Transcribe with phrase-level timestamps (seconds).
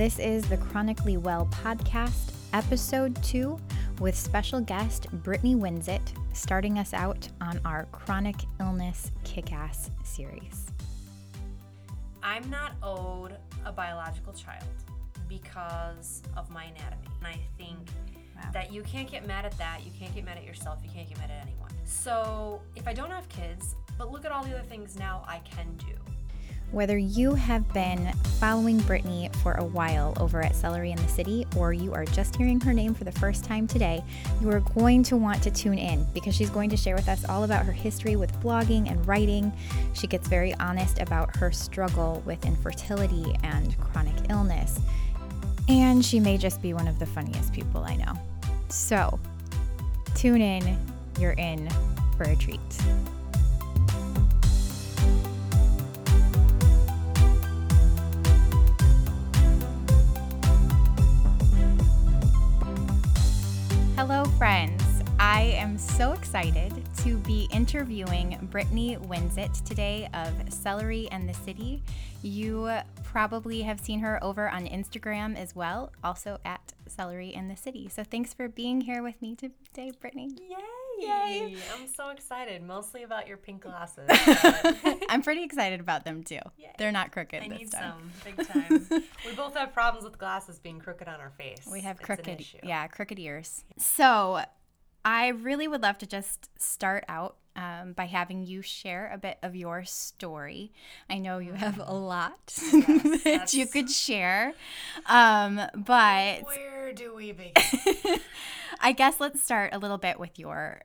[0.00, 3.60] This is the Chronically Well podcast, episode two,
[3.98, 6.00] with special guest Brittany Winzit,
[6.32, 10.68] starting us out on our chronic illness kick ass series.
[12.22, 13.36] I'm not owed
[13.66, 14.64] a biological child
[15.28, 17.06] because of my anatomy.
[17.18, 17.90] And I think
[18.36, 18.52] Wow.
[18.54, 19.80] that you can't get mad at that.
[19.84, 20.78] You can't get mad at yourself.
[20.82, 21.72] You can't get mad at anyone.
[21.84, 25.40] So if I don't have kids, but look at all the other things now I
[25.40, 25.92] can do.
[26.72, 31.44] Whether you have been following Brittany for a while over at Celery in the City
[31.56, 34.04] or you are just hearing her name for the first time today,
[34.40, 37.24] you are going to want to tune in because she's going to share with us
[37.24, 39.52] all about her history with blogging and writing.
[39.94, 44.78] She gets very honest about her struggle with infertility and chronic illness.
[45.68, 48.12] And she may just be one of the funniest people I know.
[48.68, 49.18] So,
[50.14, 50.78] tune in,
[51.18, 51.68] you're in
[52.16, 52.60] for a treat.
[64.02, 64.82] Hello, friends.
[65.18, 66.72] I am so excited
[67.04, 71.82] to be interviewing Brittany Winzit today of Celery and the City.
[72.22, 72.70] You
[73.04, 77.90] probably have seen her over on Instagram as well, also at Celery and the City.
[77.90, 80.30] So thanks for being here with me today, Brittany.
[80.48, 80.79] Yay!
[81.00, 81.56] Yay.
[81.74, 84.08] I'm so excited, mostly about your pink glasses.
[85.08, 86.38] I'm pretty excited about them too.
[86.58, 86.70] Yay.
[86.78, 88.12] They're not crooked I this need time.
[88.24, 88.86] some big time.
[89.26, 91.66] we both have problems with glasses being crooked on our face.
[91.70, 93.64] We have It's crooked, yeah, crooked ears.
[93.78, 94.42] So,
[95.04, 99.38] I really would love to just start out um, by having you share a bit
[99.42, 100.72] of your story.
[101.08, 102.46] I know you have a lot
[103.24, 104.52] that you could share,
[105.06, 108.20] um, but Where do we begin?
[108.80, 110.82] I guess let's start a little bit with your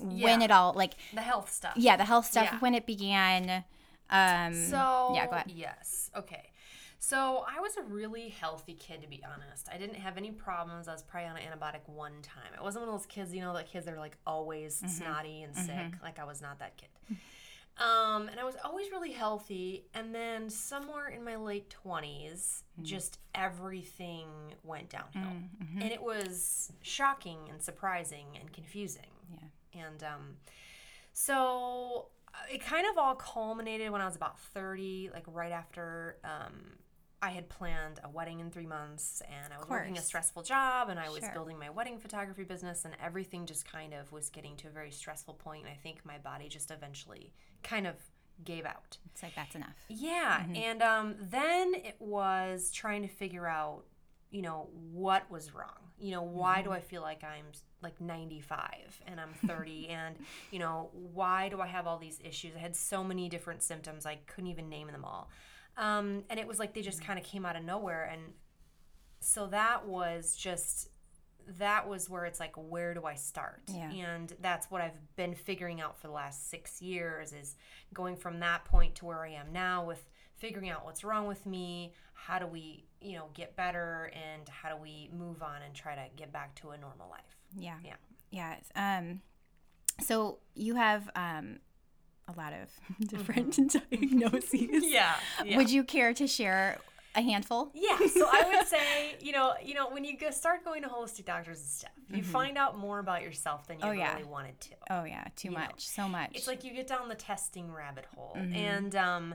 [0.00, 1.74] when it all like the health stuff.
[1.76, 2.58] yeah the health stuff Yeah.
[2.60, 3.64] when it began.
[4.10, 5.50] Um, So yeah, go ahead.
[5.54, 6.10] Yes.
[6.16, 6.50] Okay.
[7.02, 9.68] So I was a really healthy kid, to be honest.
[9.72, 10.86] I didn't have any problems.
[10.86, 12.52] I was probably on an antibiotic one time.
[12.58, 14.88] I wasn't one of those kids, you know, that kids that are like always Mm-hmm.
[14.88, 16.02] snotty and sick.
[16.02, 16.88] Like I was not that kid.
[17.78, 19.86] Um, and I was always really healthy.
[19.94, 22.84] And then somewhere in my late 20s, Mm.
[22.84, 24.26] just everything
[24.62, 25.22] went downhill.
[25.22, 25.80] mm-hmm.
[25.82, 29.06] And it was shocking and surprising and confusing.
[29.32, 29.48] Yeah.
[29.74, 30.36] And um,
[31.12, 36.16] so uh, it kind of all culminated when I was about 30, like right after
[36.24, 36.78] um,
[37.22, 40.88] I had planned a wedding in three months and I was working a stressful job
[40.88, 41.32] and I was Sure.
[41.34, 44.90] building my wedding photography business and everything just kind of was getting to a very
[44.90, 45.64] stressful point.
[45.64, 47.32] And I think my body just eventually
[47.62, 47.94] kind of
[48.42, 48.96] gave out.
[49.12, 49.76] it's like that's enough.
[49.88, 53.84] Yeah, and um, then it was trying to figure out,
[54.30, 55.76] you know, what was wrong.
[55.98, 57.44] You know, why do I feel like I'm
[57.82, 60.16] like 95 and I'm 30, and
[60.50, 62.52] you know, why do I have all these issues?
[62.56, 65.30] I had so many different symptoms, I couldn't even name them all.
[65.76, 68.22] Um, and it was like they just kind of came out of nowhere, and
[69.20, 70.88] so that was just
[71.58, 73.90] that was where it's like where do i start Yeah.
[73.90, 77.56] and that's what i've been figuring out for the last six years is
[77.92, 80.04] going from that point to where i am now with
[80.36, 81.92] figuring out what's wrong with me
[82.26, 85.94] how do we you know get better and how do we move on and try
[85.94, 87.76] to get back to a normal life Yeah.
[87.84, 87.96] Yeah.
[88.30, 88.56] Yeah.
[88.76, 89.22] Um,
[90.00, 91.58] so you have um,
[92.28, 92.68] a lot of
[93.08, 93.58] different
[93.90, 94.68] diagnoses.
[94.84, 95.14] yeah,
[95.56, 96.78] Would you care to share
[97.16, 97.72] a handful?
[97.74, 100.88] Yeah, so I would say, you know, you know, when you go start going to
[100.88, 103.90] holistic doctors and stuff, you find out more about yourself than you Mm-hmm.
[103.90, 104.12] Oh, yeah.
[104.14, 104.70] really wanted to.
[104.90, 106.30] Oh yeah, too know, much, so much.
[106.34, 108.36] It's like you get down the testing rabbit hole.
[108.36, 108.54] Mm-hmm.
[108.54, 109.34] And um,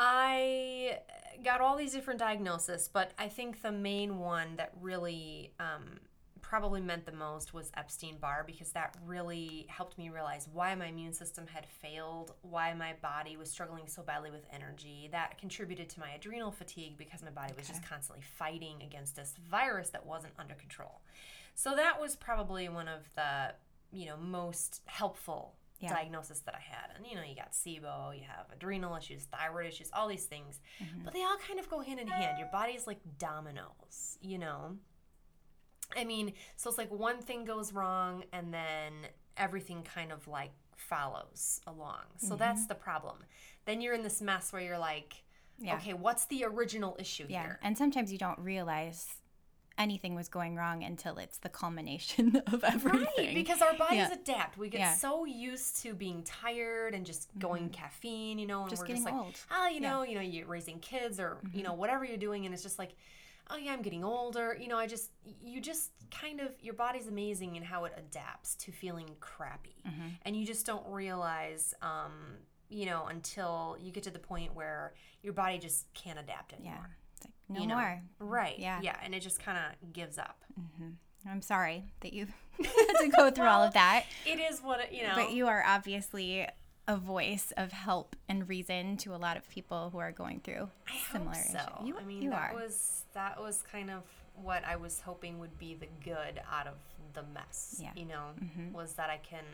[0.00, 1.00] I
[1.44, 5.98] got all these different diagnoses, but I think the main one that really um,
[6.40, 10.86] probably meant the most was Epstein Barr because that really helped me realize why my
[10.86, 15.08] immune system had failed, why my body was struggling so badly with energy.
[15.10, 19.34] That contributed to my adrenal fatigue because my body was just constantly fighting against this
[19.50, 21.00] virus that wasn't under control.
[21.56, 23.52] So that was probably one of the,
[23.90, 25.94] you know, most helpful Yeah.
[25.94, 26.96] diagnosis that I had.
[26.96, 30.60] And you know, you got SIBO, you have adrenal issues, thyroid issues, all these things.
[30.82, 31.04] Mm-hmm.
[31.04, 32.38] But they all kind of go hand in hand.
[32.38, 34.76] Your body's like dominoes, you know?
[35.96, 38.92] I mean, so it's like one thing goes wrong and then
[39.36, 42.02] everything kind of like follows along.
[42.18, 42.38] So mm-hmm.
[42.38, 43.18] that's the problem.
[43.64, 45.22] Then you're in this mess where you're like,
[45.58, 45.76] Yeah.
[45.76, 47.60] okay, what's the original issue yeah, here?
[47.62, 49.06] and sometimes you don't realize
[49.78, 53.26] anything was going wrong until it's the culmination of everything.
[53.26, 54.12] Right, because our bodies Yeah.
[54.12, 54.58] adapt.
[54.58, 54.90] We get Yeah.
[54.90, 54.98] Mm-hmm.
[54.98, 59.02] so used to being tired and just going caffeine, you know, and Just we're getting
[59.04, 59.34] just like, old.
[59.50, 59.74] ah, you.
[59.76, 59.82] Mm-hmm.
[59.84, 62.78] know, you know, you're raising kids or you know whatever you're doing, and it's just
[62.78, 62.94] like,
[63.50, 64.56] oh yeah, I'm getting older.
[64.60, 65.10] You know, I just
[65.42, 70.08] you just kind of your body's amazing in how it adapts to feeling crappy, Mm-hmm.
[70.22, 72.12] and you just don't realize, um,
[72.68, 74.92] you know, until you get to the point where
[75.22, 76.58] your body just can't adapt Yeah.
[76.58, 76.96] anymore.
[77.48, 77.76] No you know?
[77.76, 78.02] more.
[78.18, 78.58] Right.
[78.58, 78.80] Yeah.
[78.82, 78.96] Yeah.
[79.02, 80.44] And it just kind of gives up.
[81.28, 82.26] I'm sorry that you
[82.58, 84.04] had to go through all of that.
[84.26, 85.12] It is what it, you know.
[85.14, 86.46] But you are obviously
[86.86, 90.70] a voice of help and reason to a lot of people who are going through
[90.88, 91.58] I hope similar so.
[91.58, 91.88] issues.
[91.88, 92.54] You, I mean, you that are.
[92.54, 94.04] was that was kind of
[94.34, 96.74] what I was hoping would be the good out of
[97.14, 97.78] the mess.
[97.82, 97.90] Yeah.
[97.96, 98.72] You know, Mm-hmm.
[98.72, 99.44] was that I can.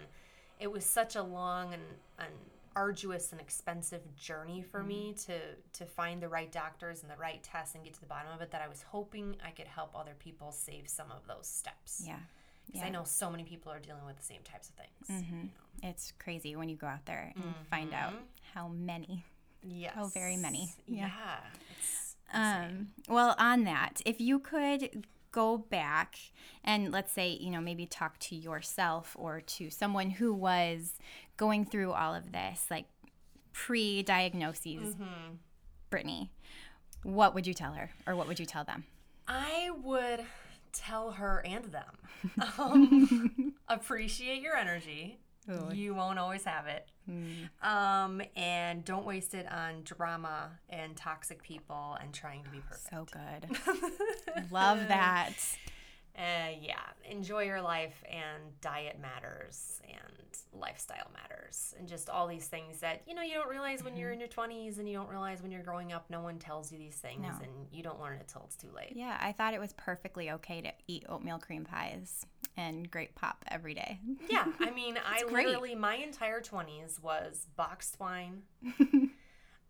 [0.60, 1.82] It was such a long and,
[2.20, 2.28] and
[2.76, 5.32] arduous and expensive journey for me Mm-hmm.
[5.32, 5.38] to
[5.78, 8.40] to find the right doctors and the right tests and get to the bottom of
[8.40, 8.50] it.
[8.50, 12.02] That I was hoping I could help other people save some of those steps.
[12.06, 12.18] yeah.
[12.66, 12.86] Because Yeah.
[12.86, 15.24] I know so many people are dealing with the same types of things.
[15.26, 15.48] Mhm.
[15.82, 18.14] It's crazy when you go out there and find out
[18.54, 19.24] how many.
[19.62, 19.94] Yes.
[19.98, 20.72] Oh, very many.
[20.86, 21.06] Yeah.
[21.08, 21.40] Yeah.
[21.70, 22.16] It's.
[22.32, 26.16] Um, well, on that, if you could go back
[26.62, 30.94] and let's say, you know, maybe talk to yourself or to someone who was
[31.36, 32.84] going through all of this, like
[33.52, 34.94] pre diagnoses,
[35.90, 36.30] Brittany,
[37.02, 38.84] what would you tell her or what would you tell them?
[39.26, 40.24] I would
[40.72, 45.18] tell her and them um, appreciate your energy.
[45.50, 45.74] Ooh.
[45.74, 46.88] You won't always have it.
[47.62, 52.88] Um, and don't waste it on drama and toxic people and trying to be perfect.
[52.90, 54.50] So good.
[54.50, 55.32] Love that.
[56.16, 56.78] Uh, yeah,
[57.10, 60.00] enjoy your life and diet matters and
[60.52, 64.12] lifestyle matters and just all these things that you know you don't realize when you're
[64.12, 66.78] in your 20s and you don't realize when you're growing up no one tells you
[66.78, 67.30] these things No.
[67.42, 70.30] and you don't learn it till it's too late Yeah, I thought it was perfectly
[70.30, 72.24] okay to eat oatmeal cream pies
[72.56, 73.98] and grape pop every day.
[74.30, 75.46] yeah i mean i great.
[75.46, 78.42] literally my entire 20s was boxed wine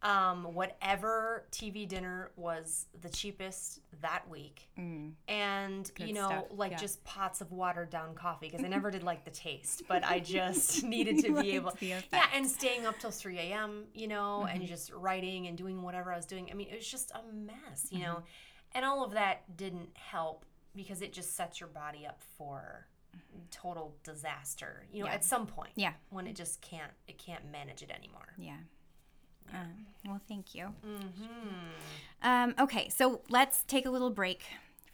[0.03, 6.73] um whatever tv dinner was the cheapest that week and Good you know stuff, like
[6.73, 6.77] yeah.
[6.77, 10.19] just pots of watered down coffee because i never did like the taste but i
[10.21, 12.01] just needed to be able yeah.
[12.13, 12.37] Mm-hmm.
[12.37, 16.17] and staying up till 3 a.m you know and just writing and doing whatever i
[16.17, 18.07] was doing i mean it was just a mess you Mm-hmm.
[18.09, 18.23] know
[18.77, 22.87] and all of that didn't help because it just sets your body up for
[23.51, 25.15] total disaster you know Yeah.
[25.15, 25.93] at some point Yeah.
[26.11, 28.57] when it just can't it can't manage it anymore Yeah.
[29.53, 30.73] Um, well, thank you.
[30.85, 31.49] mm-hmm.
[32.23, 34.43] Um, okay, so let's take a little break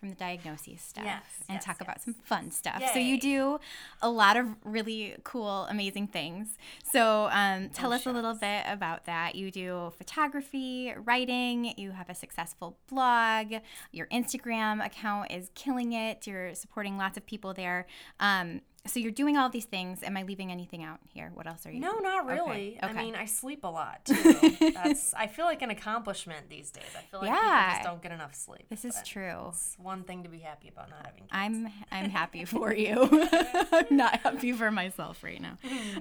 [0.00, 2.82] from the diagnoses stuff Yes, and yes, talk about some fun stuff.
[2.92, 3.60] So you do
[4.02, 6.56] a lot of really cool, amazing things.
[6.92, 9.34] So um, tell Oh, us a little bit about that.
[9.34, 11.74] You do photography, writing.
[11.76, 13.54] You have a successful blog.
[13.92, 16.26] Your Instagram account is killing it.
[16.26, 17.86] You're supporting lots of people there.
[18.18, 20.02] Um, so you're doing all these things.
[20.02, 21.30] Am I leaving anything out here?
[21.34, 21.80] What else are you?
[21.80, 22.78] No, not Okay, really.
[22.82, 22.98] I okay.
[23.04, 24.72] mean, I sleep a lot too.
[24.74, 26.84] That's I feel like an accomplishment these days.
[26.96, 28.66] I feel like people just don't get enough sleep.
[28.70, 29.48] This is true.
[29.48, 31.30] It's one thing to be happy about not having kids.
[31.30, 33.08] I'm I'm happy for you.
[33.72, 35.58] I'm not happy for myself right now.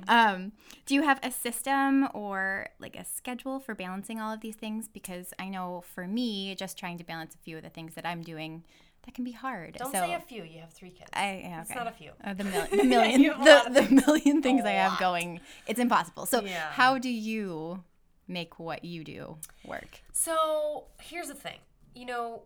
[0.07, 0.53] Um,
[0.85, 4.87] do you have a system or like a schedule for balancing all of these things?
[4.87, 8.05] Because I know for me, just trying to balance a few of the things that
[8.05, 8.63] I'm doing,
[9.05, 9.75] that can be hard.
[9.77, 10.43] Don't so say a few.
[10.43, 11.09] You have three kids.
[11.13, 11.79] I yeah, It's okay.
[11.79, 12.11] not a few.
[12.23, 14.05] Uh, the, mil- the million, You have a lot of the, the things.
[14.05, 16.25] million things I have going, it's impossible.
[16.25, 16.69] So Yeah.
[16.71, 17.83] how do you
[18.27, 20.01] make what you do work?
[20.11, 21.57] So here's the thing.
[21.95, 22.43] You know,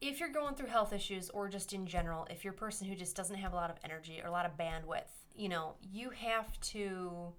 [0.00, 2.94] if you're going through health issues or just in general, if you're a person who
[2.94, 6.10] just doesn't have a lot of energy or a lot of bandwidth, you know, you
[6.10, 7.32] have to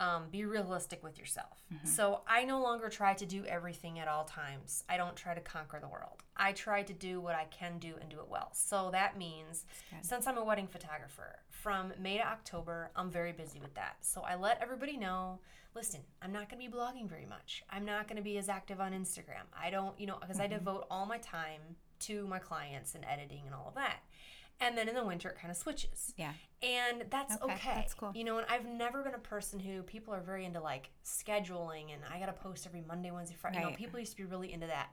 [0.00, 1.62] um, be realistic with yourself.
[1.84, 4.82] So I no longer try to do everything at all times.
[4.88, 6.24] I don't try to conquer the world.
[6.36, 8.50] I try to do what I can do and do it well.
[8.52, 9.66] So that means,
[10.00, 13.98] since I'm a wedding photographer, from May to October, I'm very busy with that.
[14.00, 15.40] So I let everybody know
[15.74, 17.62] listen, I'm not going to be blogging very much.
[17.70, 19.46] I'm not going to be as active on Instagram.
[19.58, 21.60] I don't, you know, because I devote all my time
[22.00, 24.00] to my clients and editing and all of that.
[24.60, 26.12] And then in the winter, it kind of switches.
[26.16, 26.32] Yeah.
[26.62, 27.72] And that's Okay, okay.
[27.76, 28.12] that's cool.
[28.14, 31.92] You know, and I've never been a person who people are very into like scheduling
[31.94, 33.58] and I got to post every Monday, Wednesday, Friday.
[33.60, 34.90] You know, people used to be really into that.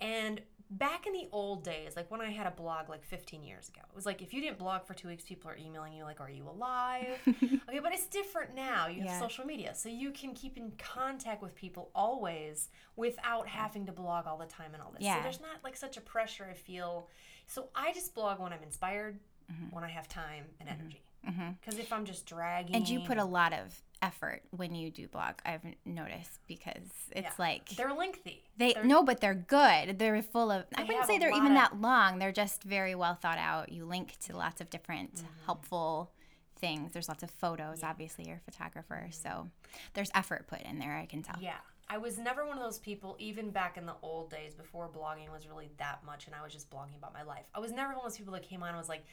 [0.00, 0.40] And
[0.70, 3.80] back in the old days, like when I had a blog like 15 years ago,
[3.88, 6.20] it was like if you didn't blog for two weeks, people are emailing you like,
[6.20, 8.86] "Are you alive?" okay, but it's different now.
[8.86, 9.18] You have Yeah.
[9.18, 14.26] social media, so you can keep in contact with people always without having to blog
[14.28, 15.02] all the time and all this.
[15.02, 15.16] Yeah.
[15.16, 16.46] So there's not like such a pressure.
[16.48, 17.08] I feel.
[17.48, 19.18] So I just blog when I'm inspired,
[19.50, 19.74] Mm-hmm.
[19.74, 21.00] when I have time and energy.
[21.24, 25.08] Because if I'm just dragging, And you put a lot of effort when you do
[25.08, 25.34] blog.
[25.44, 27.32] I've noticed because it's Yeah.
[27.38, 28.42] like they're lengthy.
[28.58, 29.98] They They're- no, but they're good.
[29.98, 30.66] They're full of.
[30.74, 32.18] I wouldn't say they're even of- that long.
[32.18, 33.72] They're just very well thought out.
[33.72, 35.44] You link to lots of different Mm-hmm.
[35.46, 36.12] helpful
[36.56, 36.92] things.
[36.92, 37.82] There's lots of photos.
[37.82, 39.48] Obviously, you're a photographer, so
[39.94, 40.96] there's effort put in there.
[40.96, 41.40] I can tell.
[41.40, 41.56] Yeah.
[41.90, 45.30] I was never one of those people, even back in the old days before blogging
[45.32, 47.46] was really that much and I was just blogging about my life.
[47.54, 49.04] I was never one of those people that came on and was like,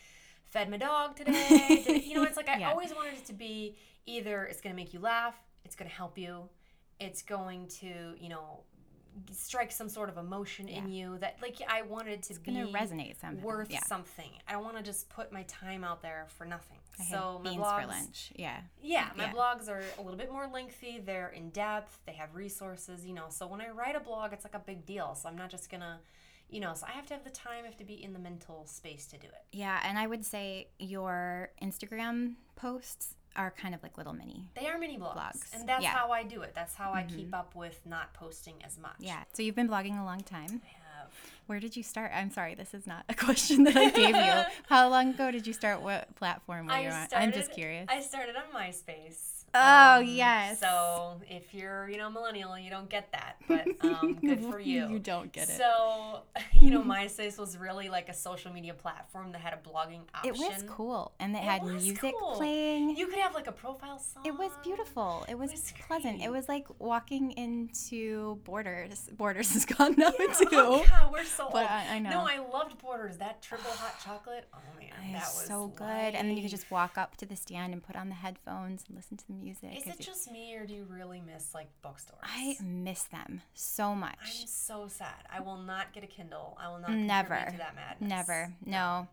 [0.45, 1.83] fed my dog today.
[1.87, 2.69] did- you know, it's like I Yeah.
[2.71, 5.95] always wanted it to be either it's going to make you laugh, it's going to
[5.95, 6.49] help you,
[6.99, 8.61] it's going to, you know,
[9.31, 13.19] strike some sort of emotion in you that like I wanted to be gonna resonate
[13.19, 13.83] somehow, worth yeah.
[13.83, 14.29] something.
[14.47, 16.77] I don't want to just put my time out there for nothing.
[16.99, 18.31] I so my blogs, for lunch.
[18.35, 18.57] Yeah.
[18.81, 19.33] yeah, my Yeah.
[19.33, 20.99] blogs are a little bit more lengthy.
[20.99, 21.99] They're in depth.
[22.05, 23.25] They have resources, you know.
[23.29, 25.15] So when I write a blog, it's like a big deal.
[25.15, 25.99] So I'm not just gonna,
[26.49, 26.73] you know.
[26.73, 27.63] So I have to have the time.
[27.63, 29.43] I have to be in the mental space to do it.
[29.51, 34.47] Yeah, and I would say your Instagram posts are kind of like little mini.
[34.55, 35.89] They are mini blogs, Blogs, and that's yeah.
[35.89, 36.53] how I do it.
[36.55, 37.15] That's how I mm-hmm.
[37.15, 38.95] keep up with not posting as much.
[38.99, 39.23] Yeah.
[39.33, 40.61] So you've been blogging a long time.
[40.63, 41.11] I have.
[41.47, 42.11] Where did you start?
[42.13, 44.43] I'm sorry, this is not a question that I gave you.
[44.69, 45.81] How long ago did you start?
[45.81, 47.07] What platform were you on?
[47.15, 47.85] I'm just curious.
[47.89, 49.34] I started on MySpace.
[49.55, 50.59] Oh, Um, yes.
[50.59, 54.87] So if you're, you know, millennial, you don't get that, but um, good for you.
[54.89, 55.57] You don't get it.
[55.57, 56.21] So,
[56.61, 60.33] you know, MySpace was really like a social media platform that had a blogging option.
[60.33, 62.35] It was cool, and it, It had music cool.
[62.35, 62.95] playing.
[62.97, 64.23] You could have like a profile song.
[64.25, 65.25] It was beautiful.
[65.29, 66.21] It was, was pleasant.
[66.21, 69.09] It was like walking into Borders.
[69.17, 70.45] Borders is gone now too.
[70.53, 71.69] Oh, God, we're so But old.
[71.71, 72.09] I- I know.
[72.09, 73.17] No, I loved Borders.
[73.17, 74.47] That triple hot chocolate.
[74.53, 75.85] Oh man, It that was was so good.
[76.15, 78.83] And then you could just walk up to the stand and put on the headphones
[78.87, 79.44] and listen to the music.
[79.51, 82.19] Is it just me or do you really miss like bookstores?
[82.23, 84.17] I miss them so much.
[84.21, 85.27] I'm so sad.
[85.31, 86.57] I will not get a Kindle.
[86.61, 87.35] I will not Never.
[87.51, 88.09] to that madness.
[88.09, 88.53] Never.
[88.65, 89.07] No.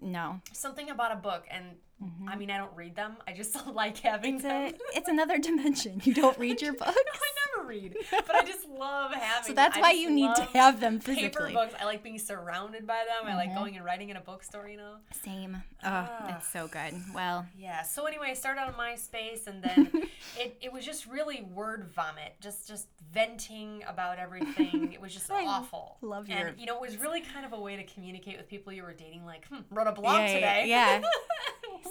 [0.00, 0.40] No.
[0.52, 1.76] Something about a book, and
[2.28, 3.16] I mean, I don't read them.
[3.26, 4.46] I just like having Mm-hmm.
[4.46, 4.80] It's them.
[4.94, 6.00] a it's another dimension.
[6.04, 6.94] You don't read your books.
[6.94, 9.46] No, I never read, but I just love having.
[9.48, 11.46] So that's I why you need to have them paper physically.
[11.46, 11.54] Mm-hmm.
[11.54, 11.74] books.
[11.80, 13.30] I like being surrounded by them.
[13.30, 14.68] I like going and writing in a bookstore.
[14.68, 14.94] You know.
[15.24, 15.62] Same.
[15.84, 16.94] Oh, it's so good.
[17.14, 17.82] Well, Yeah.
[17.82, 19.90] So anyway, I started on MySpace, and then
[20.38, 24.92] it, it was just really word vomit, just just venting about everything.
[24.92, 25.96] It was just awful.
[26.02, 28.48] love and your- you know, it was really kind of a way to communicate with
[28.48, 29.24] people you were dating.
[29.24, 30.64] Like, hmm, wrote a blog Yeah, yeah, today.
[30.68, 31.02] yeah.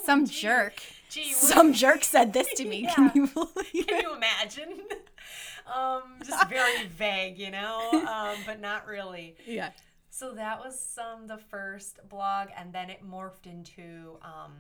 [0.05, 0.41] Some Gee.
[0.41, 0.81] jerk.
[1.09, 2.87] Gee, Some jerk said this to me.
[2.95, 4.03] Can you believe Can it?
[4.03, 4.81] you imagine?
[5.73, 9.35] um, just very vague, you know, um, but not really.
[9.45, 9.69] Yeah.
[10.09, 14.53] So that was um, the first blog, and then it morphed into um,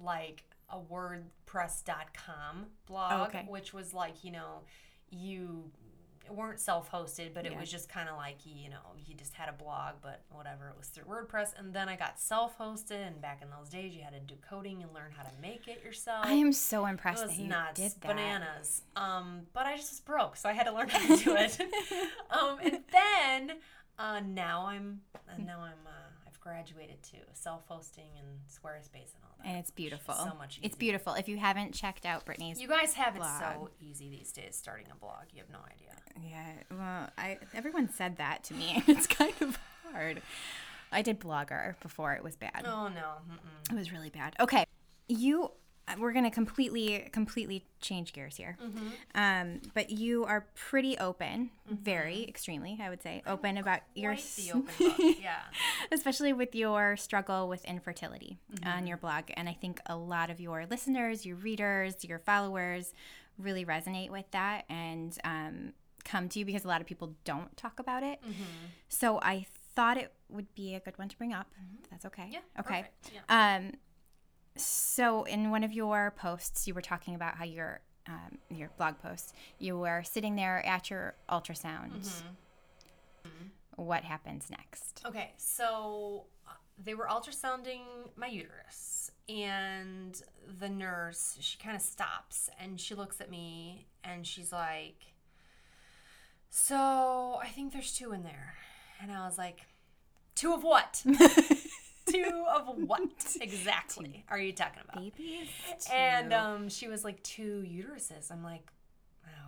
[0.00, 3.44] like a WordPress.com blog, Oh, okay.
[3.48, 4.60] which was like, you know,
[5.10, 5.70] you
[6.30, 7.60] weren't self-hosted, but it Yeah.
[7.60, 10.76] was just kind of like, you know, you just had a blog, but whatever, it
[10.78, 11.58] was through WordPress.
[11.58, 14.82] And then I got self-hosted, and back in those days, you had to do coding
[14.82, 16.24] and learn how to make it yourself.
[16.26, 18.08] I am so impressed It was that you nuts, did that.
[18.08, 18.82] bananas.
[18.96, 21.58] Um, but I just was broke, so I had to learn how to do it.
[22.30, 23.56] um, and then
[23.98, 29.46] uh, now I'm uh, now I'm uh, graduated to self-hosting and Squarespace and all that.
[29.46, 30.14] And it's beautiful.
[30.14, 31.14] so much It's beautiful.
[31.14, 34.86] If you haven't checked out Brittany's You guys have it so easy these days starting
[34.90, 35.24] a blog.
[35.32, 36.30] You have no idea.
[36.30, 38.82] Yeah, well, I everyone said that to me.
[38.88, 39.58] It's kind of
[39.90, 40.20] hard.
[40.90, 42.64] I did Blogger before it was bad.
[42.66, 43.12] Oh no.
[43.30, 43.72] Mm-mm.
[43.72, 44.34] It was really bad.
[44.40, 44.64] Okay,
[45.08, 45.52] you.
[45.88, 48.56] Uh, We're gonna completely, completely change gears here.
[48.62, 48.86] Mm-hmm.
[49.14, 54.50] Um, but you are pretty open, very, extremely, I would say, open about your, the
[54.54, 55.16] open book.
[55.20, 55.40] Yeah.
[55.92, 58.68] especially with your struggle with infertility Mm-hmm.
[58.68, 59.24] on your blog.
[59.34, 62.92] And I think a lot of your listeners, your readers, your followers
[63.38, 65.72] really resonate with that and um,
[66.04, 68.20] come to you because a lot of people don't talk about it.
[68.22, 68.42] Mm-hmm.
[68.88, 71.46] So I thought it would be a good one to bring up.
[71.82, 72.28] If that's okay.
[72.30, 72.40] Yeah.
[72.60, 72.82] Okay.
[72.82, 73.10] perfect.
[73.28, 73.56] Yeah.
[73.56, 73.72] Um,
[74.56, 78.98] so in one of your posts, you were talking about how your um, your blog
[78.98, 82.00] post, you were sitting there at your ultrasound.
[82.00, 83.28] Mm-hmm.
[83.76, 85.02] What happens next?
[85.06, 87.82] Okay, so uh, they were ultrasounding
[88.16, 90.20] my uterus, and
[90.58, 95.14] the nurse, she kind of stops and she looks at me and she's like,
[96.50, 98.54] So I think there's two in there.
[99.00, 99.60] And I was like,
[100.34, 101.02] Two of what?
[102.12, 105.02] two of what exactly are you talking about?
[105.02, 105.48] Babies.
[105.92, 108.30] And um, she was like, Two uteruses.
[108.30, 108.70] I'm like,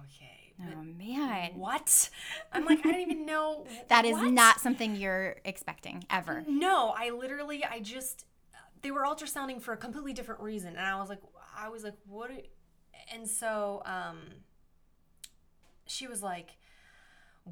[0.07, 0.53] Okay.
[0.77, 2.11] oh man, What?
[2.53, 3.67] I'm like, I don't even know.
[3.89, 4.33] that is what?
[4.33, 6.45] not something you're expecting ever.
[6.49, 8.25] No, I literally, I just,
[8.83, 11.21] they were ultrasounding for a completely different reason, and I was like,
[11.57, 12.31] I was like, what?
[12.31, 12.37] Are,
[13.13, 14.19] and so, um,
[15.87, 16.51] she was like,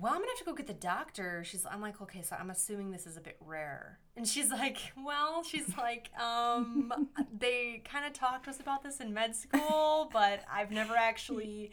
[0.01, 1.45] well, I'm gonna have to go get the doctor.
[1.45, 3.99] She's, I'm like, okay, so I'm assuming this is a bit rare.
[4.17, 7.09] And she's like, well, she's like, um,
[7.39, 11.73] they kind of talked to us about this in med school, but I've never actually.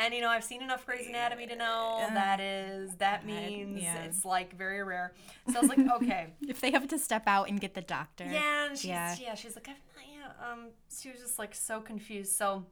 [0.00, 4.04] And you know, I've seen enough Grey's Anatomy to know that is that means yeah.
[4.04, 5.12] it's like very rare.
[5.50, 8.24] So I was like, okay, If they have to step out and get the doctor.
[8.24, 9.16] yeah, and she's, Yeah.
[9.20, 9.34] yeah.
[9.34, 10.52] she's like, I've not, yeah.
[10.52, 12.36] Um, she was just like so confused.
[12.36, 12.64] So,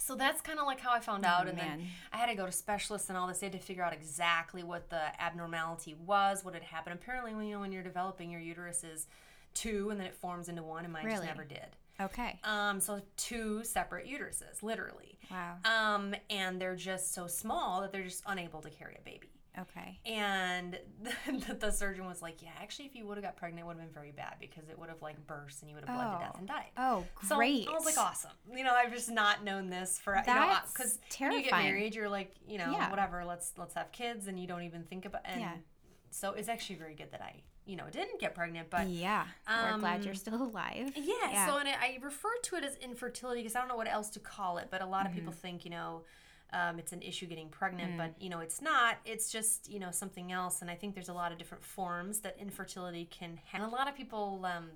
[0.00, 1.78] so that's kind of like how I found out, and Oh, man.
[1.78, 3.38] then I had to go to specialists and all this.
[3.38, 6.94] They had to figure out exactly what the abnormality was, what had happened.
[6.94, 9.06] Apparently, when you know when you're developing, your uterus is
[9.54, 11.76] two, and then it forms into one, and mine just never did.
[12.00, 12.38] Okay.
[12.44, 15.18] Um, so two separate uteruses, literally.
[15.30, 15.56] Wow.
[15.66, 19.29] Um, and they're just so small that they're just unable to carry a baby.
[19.58, 19.98] Okay.
[20.06, 20.78] And
[21.48, 23.76] the, the surgeon was like, "Yeah, actually, if you would have got pregnant, it would
[23.76, 26.12] have been very bad because it would have like burst and you would have bled
[26.12, 26.38] to death Oh.
[26.38, 27.66] and died." Oh, So great.
[27.68, 28.30] I was like, awesome.
[28.54, 31.52] You know, I've just not known this for you know That's because when you get
[31.52, 32.90] married, you're like, you know, Yeah.
[32.90, 33.24] whatever.
[33.24, 35.22] Let's let's have kids, and you don't even think about.
[35.24, 35.54] And Yeah.
[36.10, 38.86] so it's actually very good that I, you know, didn't get pregnant, but.
[38.88, 39.26] yeah.
[39.48, 40.92] We're glad you're um, still alive.
[40.96, 41.46] Yeah, Yeah.
[41.46, 44.20] so and I refer to it as infertility because I don't know what else to
[44.20, 45.18] call it, but a lot of Mm-hmm.
[45.20, 46.02] people think, you know,
[46.52, 47.98] um, it's an issue getting pregnant, Mm.
[47.98, 48.98] but you know, it's not.
[49.04, 52.20] It's just you know something else, and I think there's a lot of different forms
[52.20, 53.62] that infertility can have.
[53.62, 54.70] And a lot of people um,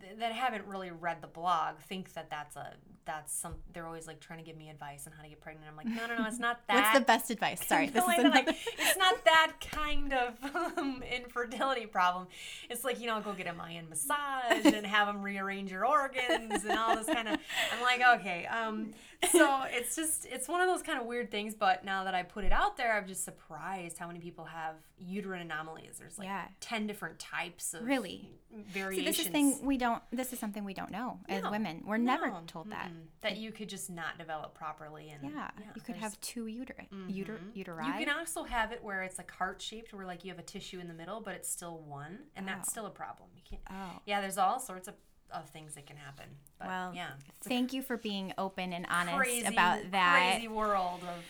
[0.00, 2.74] th- that haven't really read the blog think that that's a
[3.06, 3.56] that's some.
[3.74, 5.66] They're always like trying to give me advice on how to get pregnant.
[5.70, 6.74] I'm like, no, no, no, it's not that.
[6.74, 7.66] What's the best advice?
[7.66, 8.30] Sorry, this is another.
[8.30, 10.38] like, it's not that kind of
[10.78, 12.28] um, infertility problem.
[12.70, 16.64] It's like you know, go get a Mayan massage and have them rearrange your organs
[16.64, 17.38] and all this kind of.
[17.74, 18.92] I'm like, okay, um,
[19.32, 21.54] so it's just it's one of those kind of weird things.
[21.54, 24.74] But now that I put it out there, I'm just surprised how many people have
[24.98, 25.96] uterine anomalies.
[25.98, 26.46] There's like Yeah.
[26.60, 28.28] ten different types of Really?
[28.50, 29.16] See, variations.
[29.16, 30.02] this is thing we don't.
[30.12, 31.82] This is something we don't know as No, women.
[31.86, 32.86] We're never told that.
[32.86, 33.06] mm-mm.
[33.22, 37.08] that you could just not develop properly and Yeah, you could have two uter- mm-hmm.
[37.10, 37.98] uter- uteri.
[37.98, 40.42] You can also have it where it's like heart shaped, where like you have a
[40.42, 42.70] tissue in the middle, but it's still one, and that's Oh.
[42.70, 43.28] still a problem.
[43.34, 43.62] You can't.
[43.70, 44.00] oh.
[44.06, 44.94] Yeah, there's all sorts of,
[45.34, 46.26] of things that can happen.
[46.58, 47.08] But Well, yeah,
[47.42, 50.32] Thank you for being open and honest crazy, about that.
[50.34, 51.24] crazy world of.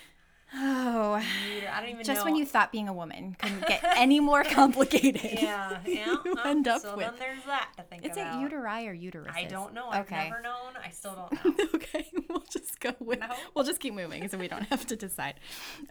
[0.57, 2.25] Oh, I don't even just know.
[2.27, 5.41] when you thought being a woman couldn't get any more complicated.
[5.43, 6.07] Yeah, yeah.
[6.25, 7.07] you oh, end up so with.
[7.07, 8.49] then there's that to think Is it about.
[8.53, 9.33] uteri or uterus?
[9.35, 9.89] I don't know.
[9.89, 10.29] I've Okay.
[10.31, 10.75] never known.
[10.85, 11.67] I still don't know.
[11.75, 13.19] okay, we'll just go with.
[13.19, 13.29] No.
[13.55, 15.41] We'll just keep moving, so we don't have to decide.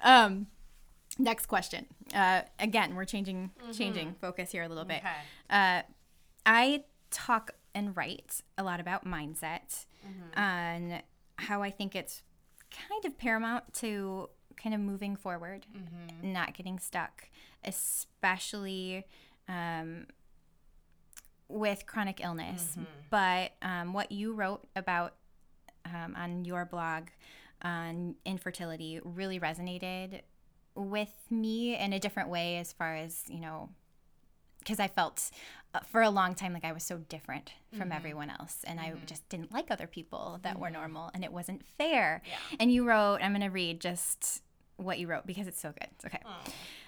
[0.01, 0.47] Um,
[1.19, 1.87] next question.
[2.15, 4.99] Uh, again, we're changing changing focus here a little bit.
[4.99, 5.11] Okay.
[5.49, 5.81] Uh,
[6.45, 9.85] I talk and write a lot about mindset
[10.35, 11.01] and
[11.37, 12.21] how I think it's
[12.71, 15.65] kind of paramount to kind of moving forward,
[16.21, 17.29] not getting stuck,
[17.63, 19.05] especially
[19.47, 20.05] um,
[21.47, 22.75] with chronic illness.
[23.09, 25.15] But um, what you wrote about
[25.85, 27.03] um, on your blog
[27.61, 30.21] on infertility really resonated
[30.75, 33.69] with me in a different way as far as, you know,
[34.63, 35.29] because I felt
[35.73, 38.93] uh, for a long time like I was so different from everyone else and I
[39.05, 42.21] just didn't like other people that were normal and it wasn't fair.
[42.59, 44.43] And you wrote, I'm going to read just
[44.77, 45.89] what you wrote because it's so good.
[45.95, 46.19] It's okay.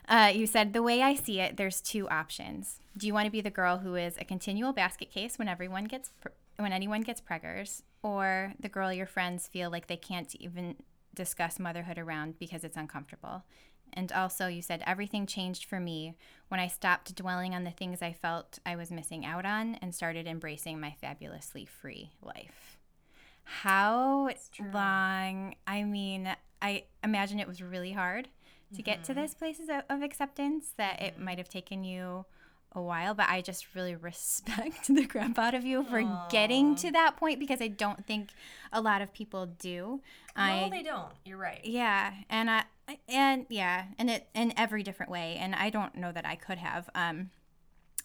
[0.08, 2.80] Uh, you said, The way I see it, there's two options.
[2.98, 5.86] Do you want to be the girl who is a continual basket case when everyone
[5.86, 10.34] gets, pr- when anyone gets preggers, or the girl your friends feel like they can't
[10.36, 10.76] even
[11.16, 13.44] discuss motherhood around because it's uncomfortable?
[13.96, 16.16] And also, you said, Everything changed for me
[16.50, 19.96] when I stopped dwelling on the things I felt I was missing out on and
[19.96, 22.78] started embracing my fabulously free life.
[23.44, 24.30] How
[24.74, 25.56] long?
[25.68, 28.28] I mean, I imagine it was really hard
[28.76, 29.22] to get to mm-hmm.
[29.22, 31.26] this places of, of acceptance that it mm-hmm.
[31.26, 32.26] might have taken you
[32.76, 36.92] a while, but I just really respect the crap out of you for getting to
[36.92, 38.30] that point because I don't think
[38.72, 40.02] a lot of people do.
[40.38, 41.12] No, I they don't.
[41.24, 41.62] You're right.
[41.64, 42.64] yeah, and I
[43.08, 46.58] and yeah, and it in every different way, and I don't know that I could
[46.58, 46.90] have.
[46.94, 47.30] Um,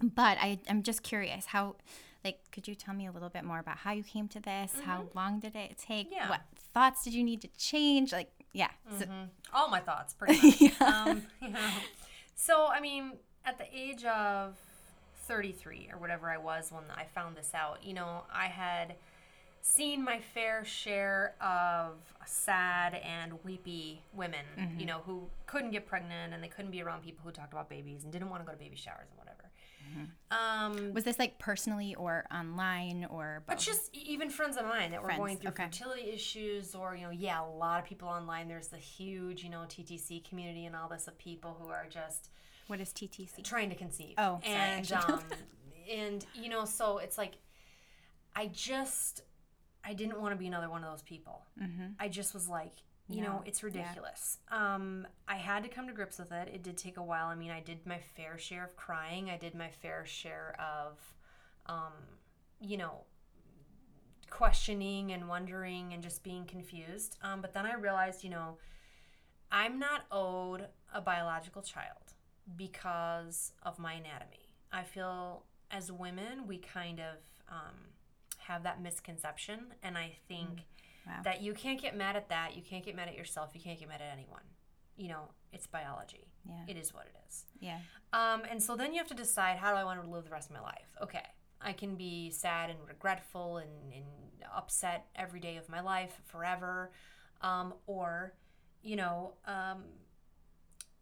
[0.01, 1.77] but I I'm just curious how.
[2.23, 4.75] Like, could you tell me a little bit more about how you came to this?
[4.85, 6.09] How long did it take?
[6.09, 6.17] Mm-hmm.
[6.17, 6.29] Yeah.
[6.29, 6.43] What
[6.75, 8.13] thoughts did you need to change?
[8.13, 8.69] Like, yeah.
[8.99, 9.07] So,
[9.55, 10.83] all my thoughts pretty much.
[10.83, 11.59] um, you know.
[12.35, 13.13] So I mean,
[13.45, 14.57] at the age of
[15.27, 18.97] 33 or whatever I was when I found this out, you know, I had
[19.63, 24.45] seen my fair share of sad and weepy women,
[24.79, 27.69] you know, who couldn't get pregnant and they couldn't be around people who talked about
[27.69, 29.41] babies and didn't want to go to baby showers and whatever.
[30.31, 33.57] Um, was this like personally or online or both?
[33.57, 35.65] but just even friends of mine that were going through okay.
[35.65, 38.47] fertility issues, or you know, yeah, a lot of people online.
[38.47, 42.31] There's the huge, you know, TTC community and all this of people who are just
[42.71, 43.43] what is TTC?
[43.45, 44.15] trying to conceive.
[44.17, 45.21] Oh, and um,
[45.93, 47.35] and you know, so it's like,
[48.35, 49.23] I just,
[49.85, 51.43] I didn't want to be another one of those people.
[51.61, 51.93] Mm-hmm.
[51.99, 52.73] I just was like,
[53.09, 53.67] you know, Yeah, it's yeah.
[53.67, 54.39] ridiculous.
[54.53, 56.49] Um, I had to come to grips with it.
[56.55, 57.27] It did take a while.
[57.27, 59.31] I mean, I did my fair share of crying.
[59.31, 60.99] I did my fair share of,
[61.67, 61.93] um,
[62.61, 63.03] you know,
[64.31, 67.17] questioning and wondering and just being confused.
[67.23, 68.59] Um, but then I realized, you know,
[69.51, 72.10] I'm not owed a biological child
[72.57, 74.55] because of my anatomy.
[74.73, 77.17] I feel as women, we kind of
[77.49, 77.75] um,
[78.39, 79.75] have that misconception.
[79.83, 80.61] And I think
[81.07, 81.23] Wow.
[81.25, 82.55] that you can't get mad at that.
[82.55, 83.51] You can't get mad at yourself.
[83.55, 84.43] You can't get mad at anyone.
[84.97, 86.27] You know, it's biology.
[86.47, 86.65] Yeah.
[86.69, 87.47] It is what it is.
[87.59, 87.79] Yeah.
[88.13, 90.31] Um, and so then you have to decide how do I want to live the
[90.31, 90.89] rest of my life?
[91.03, 91.25] Okay,
[91.61, 94.05] I can be sad and regretful and, and
[94.55, 96.91] upset every day of my life forever.
[97.41, 98.35] Um, or,
[98.83, 99.85] you know, um,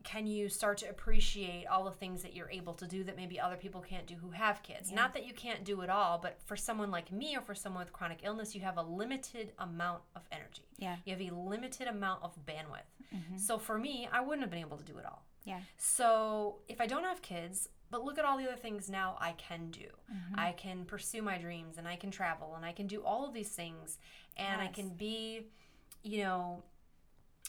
[0.09, 3.39] can you start to appreciate all the things that you're able to do that maybe
[3.39, 4.91] other people can't do who have kids?
[4.91, 7.85] Not that you can't do it all, but for someone like me or for someone
[7.85, 10.63] with chronic illness, you have a limited amount of energy.
[10.79, 10.97] Yeah.
[11.05, 12.89] You have a limited amount of bandwidth.
[13.15, 13.37] Mm-hmm.
[13.37, 15.27] So for me, I wouldn't have been able to do it all.
[15.45, 15.61] Yeah.
[15.77, 19.33] So if I don't have kids, but look at all the other things now I
[19.33, 19.89] can do.
[20.11, 20.41] Mm-hmm.
[20.41, 23.35] I can pursue my dreams and I can travel and I can do all of
[23.35, 23.99] these things
[24.39, 25.49] and I can be,
[26.03, 26.63] you know,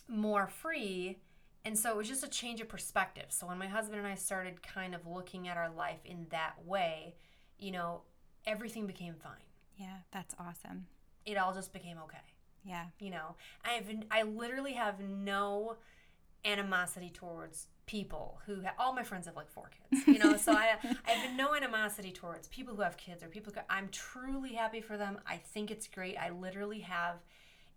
[0.09, 1.19] more free.
[1.65, 3.25] And so it was just a change of perspective.
[3.29, 6.53] So when my husband and I started kind of looking at our life in that
[6.65, 7.15] way,
[7.57, 8.01] you know,
[8.45, 9.33] everything became fine.
[9.77, 9.97] Yeah.
[10.11, 10.87] That's awesome.
[11.25, 12.17] It all just became okay
[12.65, 12.85] Yeah.
[12.99, 15.75] you know i have i literally have no
[16.45, 20.53] animosity towards people who ha- all my friends have like four kids you know so
[20.53, 20.75] i
[21.07, 24.79] i have no animosity towards people who have kids or people who, i'm truly happy
[24.81, 27.15] for them i think it's great i literally have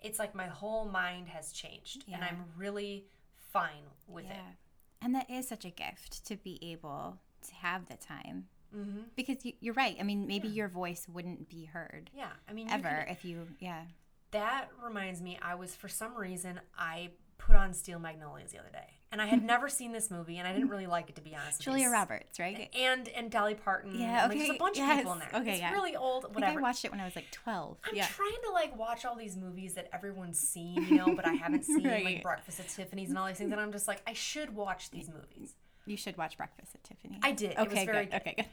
[0.00, 3.04] it's like my whole mind has changed and i'm really
[3.52, 4.32] fine with Yeah.
[4.50, 4.56] it
[5.00, 8.46] And that is such a gift to be able to have the time.
[8.74, 9.00] mm-hmm.
[9.16, 9.96] Because you, you're right.
[9.98, 13.24] I mean, maybe your voice wouldn't be heard yeah i mean you ever can- if
[13.24, 13.82] you, yeah.
[14.30, 18.70] that reminds me i was for some reason i put on steel magnolias the other
[18.72, 21.20] day and i had never seen this movie and i didn't really like it to
[21.22, 21.72] be honest with you.
[21.74, 22.68] Julia Roberts, right?
[22.74, 23.94] and and Dolly Parton.
[23.94, 25.30] Yeah, and, like, there's okay, a bunch yes, of people in there.
[25.34, 25.72] okay, it's yeah.
[25.72, 26.24] really old.
[26.24, 26.58] I think Whatever.
[26.58, 27.76] I watched it when I was like 12.
[27.84, 28.06] I'm yeah.
[28.06, 31.64] trying to like watch all these movies that everyone's seen, you know, but I haven't
[31.64, 32.04] seen Right.
[32.04, 34.90] like Breakfast at Tiffany's and all these things, and I'm just like, I should watch
[34.90, 35.54] these movies.
[35.86, 37.20] You should watch Breakfast at Tiffany's.
[37.22, 37.52] I did.
[37.52, 38.10] It Okay, was very good.
[38.12, 38.20] good.
[38.20, 38.46] Okay, good.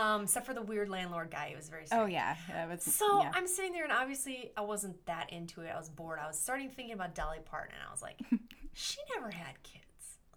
[0.00, 1.84] Um, except for the weird landlord guy, it was very.
[1.92, 2.82] Oh yeah, that was.
[2.82, 3.30] So yeah.
[3.34, 5.70] I'm sitting there, and obviously I wasn't that into it.
[5.74, 6.18] I was bored.
[6.22, 8.18] I was starting thinking about Dolly Parton, and I was like,
[8.72, 9.83] she never had kids.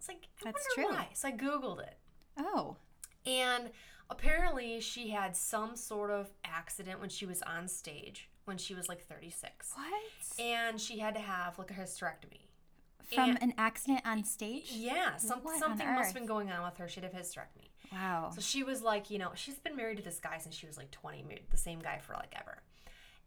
[0.08, 0.84] I was like, I That's true.
[0.84, 1.08] why.
[1.14, 1.96] So I googled it.
[2.38, 2.76] oh,
[3.26, 3.70] And
[4.10, 8.88] apparently, she had some sort of accident when she was on stage when she was
[8.88, 9.72] like 36.
[9.74, 10.42] what?
[10.42, 12.46] And she had to have like a hysterectomy.
[13.14, 14.70] From and- an accident on stage?
[14.72, 16.88] Yeah, some, something must have been going on with her.
[16.88, 17.68] She'd have hysterectomy.
[17.92, 18.30] Wow.
[18.34, 20.76] So she was like, you know, she's been married to this guy since she was
[20.76, 22.58] like 20, married the same guy for like ever.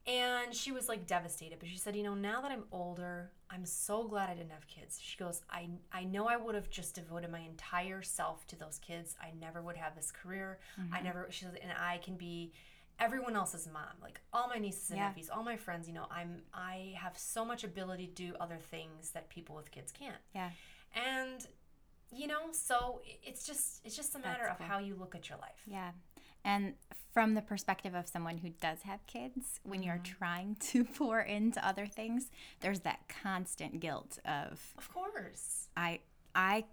[0.08, 3.66] And she was like devastated, but she said, you know, now that I'm older, I'm
[3.66, 5.00] so glad I didn't have kids.
[5.02, 8.80] She goes, I I know I would have just devoted my entire self to those
[8.80, 9.16] kids.
[9.22, 10.58] I never would have this career.
[10.80, 10.94] Mm-hmm.
[10.96, 12.52] I never she said, and I can be
[13.00, 13.94] everyone else's mom.
[14.02, 15.08] Like all my nieces and Yeah.
[15.10, 18.58] nephews, all my friends, you know, I'm I have so much ability to do other
[18.58, 20.22] things that people with kids can't.
[20.34, 20.50] Yeah.
[20.96, 21.46] And
[22.14, 24.68] you know, so it's just it's just a matter That's of cool.
[24.68, 25.62] how you look at your life.
[25.68, 25.92] Yeah.
[26.44, 26.74] And
[27.14, 30.18] from the perspective of someone who does have kids, when you're Mm-hmm.
[30.18, 35.70] trying to pour into other things, there's that constant guilt of Of course.
[35.76, 36.00] I
[36.34, 36.66] I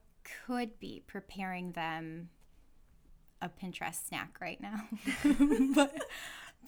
[0.46, 2.28] could be preparing them
[3.40, 4.85] a Pinterest snack right now.
[5.74, 6.04] but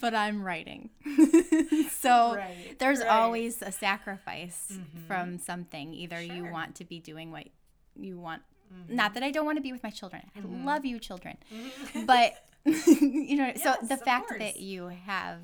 [0.01, 0.91] but I'm writing.
[1.91, 3.09] so Right, there's right.
[3.09, 5.07] always a sacrifice Mhm.
[5.07, 5.93] from something.
[5.95, 7.49] Either you want to be doing what
[7.97, 8.95] you want Mm-hmm.
[8.95, 10.23] not that I don't want to be with my children.
[10.37, 11.37] I love you children.
[12.07, 14.39] But you know, so the fact course.
[14.41, 15.39] that you have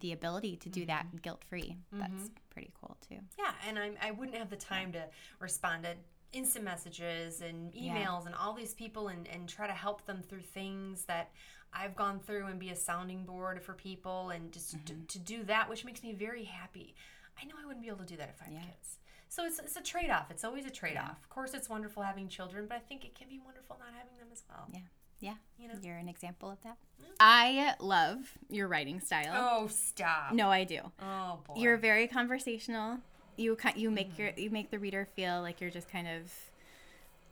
[0.00, 2.26] the ability to do that guilt free, that's Mm-hmm.
[2.50, 3.18] pretty cool too.
[3.38, 5.04] Yeah, and I I wouldn't have the time to
[5.38, 5.94] respond to
[6.32, 7.94] instant messages and Yeah.
[8.06, 11.30] emails and all these people and, and try to help them through things that
[11.72, 15.04] I've gone through and be a sounding board for people and just to, Mm-hmm.
[15.06, 16.94] to do that, which makes me very happy.
[17.40, 18.60] I know I wouldn't be able to do that if I had Yeah.
[18.62, 18.98] kids.
[19.28, 20.30] So it's, it's a trade off.
[20.30, 21.16] It's always a trade off.
[21.22, 24.16] Of course, it's wonderful having children, but I think it can be wonderful not having
[24.18, 24.66] them as well.
[24.72, 24.80] Yeah.
[25.20, 25.34] Yeah.
[25.58, 25.74] You know?
[25.82, 26.76] You're an example of that.
[27.18, 28.16] I love
[28.48, 29.32] your writing style.
[29.34, 30.32] Oh, stop.
[30.32, 30.80] No, I do.
[31.02, 31.54] Oh, boy.
[31.60, 32.98] You're very conversational.
[33.36, 36.32] You you make your you make the reader feel like you're just kind of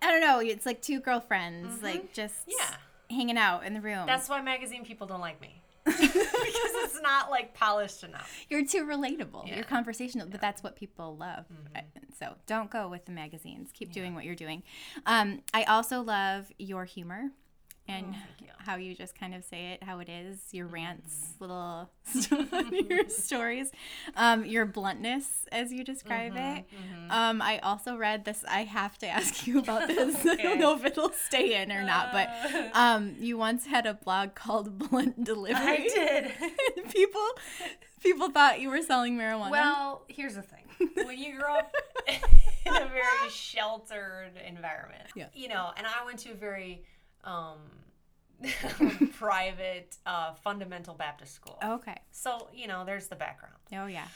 [0.01, 2.51] I don't know, it's like two girlfriends like just Mm-hmm.
[2.59, 3.17] Yeah.
[3.17, 4.07] hanging out in the room.
[4.07, 5.61] That's why magazine people don't like me.
[5.85, 8.31] because it's not like polished enough.
[8.51, 9.47] you're too relatable.
[9.49, 9.57] Yeah.
[9.57, 11.47] You're conversational, but that's what people love.
[11.75, 11.85] I-
[12.19, 13.71] So don't go with the magazines.
[13.73, 14.63] Keep doing what you're doing.
[15.07, 17.31] Um, I also love your humor
[17.89, 18.49] and Oh, you.
[18.59, 20.39] how you just kind of say it how it is.
[20.53, 21.91] Your rants, little
[22.89, 23.71] your stories,
[24.17, 26.65] um, your bluntness as you describe it.
[27.11, 28.45] Um, I also read this.
[28.49, 30.25] I have to ask you about this.
[30.27, 32.29] I don't know if it'll stay in or not, but
[32.77, 35.57] um, you once had a blog called Blunt Delivery.
[35.61, 36.91] I did.
[36.93, 37.27] people
[38.03, 39.51] people thought you were selling marijuana.
[39.51, 40.65] Well, here's the thing.
[40.95, 41.75] When you grow up
[42.07, 45.27] in a very sheltered environment, Yeah.
[45.35, 46.85] you know, and I went to a very
[47.29, 47.59] um,
[49.19, 51.59] private, uh, fundamental Baptist school.
[51.65, 51.97] okay.
[52.11, 53.57] So, you know, there's the background.
[53.73, 54.09] Oh yeah.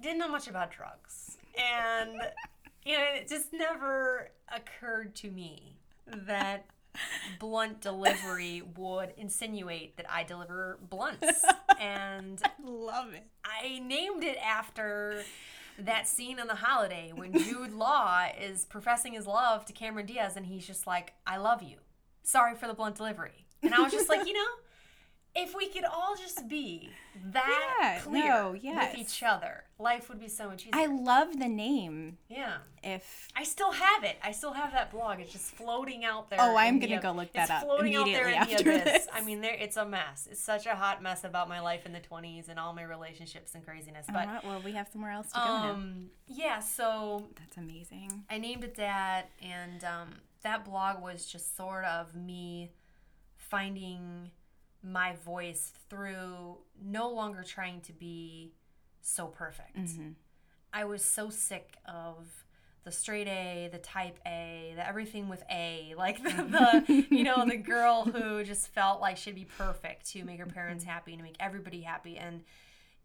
[0.00, 1.36] Didn't know much about drugs.
[1.56, 2.12] And,
[2.84, 6.66] you know, it just never occurred to me that
[7.40, 11.44] blunt delivery would insinuate that I deliver blunts.
[11.80, 13.26] And Love it.
[13.44, 15.22] I named it after
[15.78, 20.36] that scene in The Holiday when Jude Law is professing his love to Cameron Diaz
[20.36, 21.78] and he's just like, I love you.
[22.24, 23.46] Sorry for the blunt delivery.
[23.62, 24.46] And I was just like, you know,
[25.36, 26.90] if we could all just be
[27.32, 28.92] that Yeah, clear no, yes.
[28.92, 30.72] with each other, life would be so much easier.
[30.74, 32.18] I love the name.
[32.28, 32.58] yeah.
[32.82, 34.16] If I still have it.
[34.22, 35.18] I still have that blog.
[35.18, 36.38] It's just floating out there.
[36.40, 38.90] Oh, I'm gonna go look it's that up floating out there in immediately the after
[38.90, 39.04] abyss.
[39.06, 39.08] this.
[39.12, 40.28] I mean, there it's a mess.
[40.30, 43.54] It's such a hot mess about my life in the 20s and all my relationships
[43.54, 44.04] and craziness.
[44.06, 45.70] But Alright, well, we have somewhere else to go now.
[45.70, 48.24] um, yeah, so That's amazing.
[48.30, 50.08] I named it that, and um,
[50.42, 52.70] that blog was just sort of me
[53.38, 54.30] finding
[54.84, 58.52] my voice through no longer trying to be
[59.00, 59.76] so perfect.
[59.76, 60.10] Mm-hmm.
[60.72, 62.44] I was so sick of
[62.84, 67.44] the straight A, the type A, the everything with A, like the, the you know
[67.48, 70.92] the girl who just felt like she'd be perfect to make her parents mm-hmm.
[70.92, 72.42] happy, to make everybody happy, and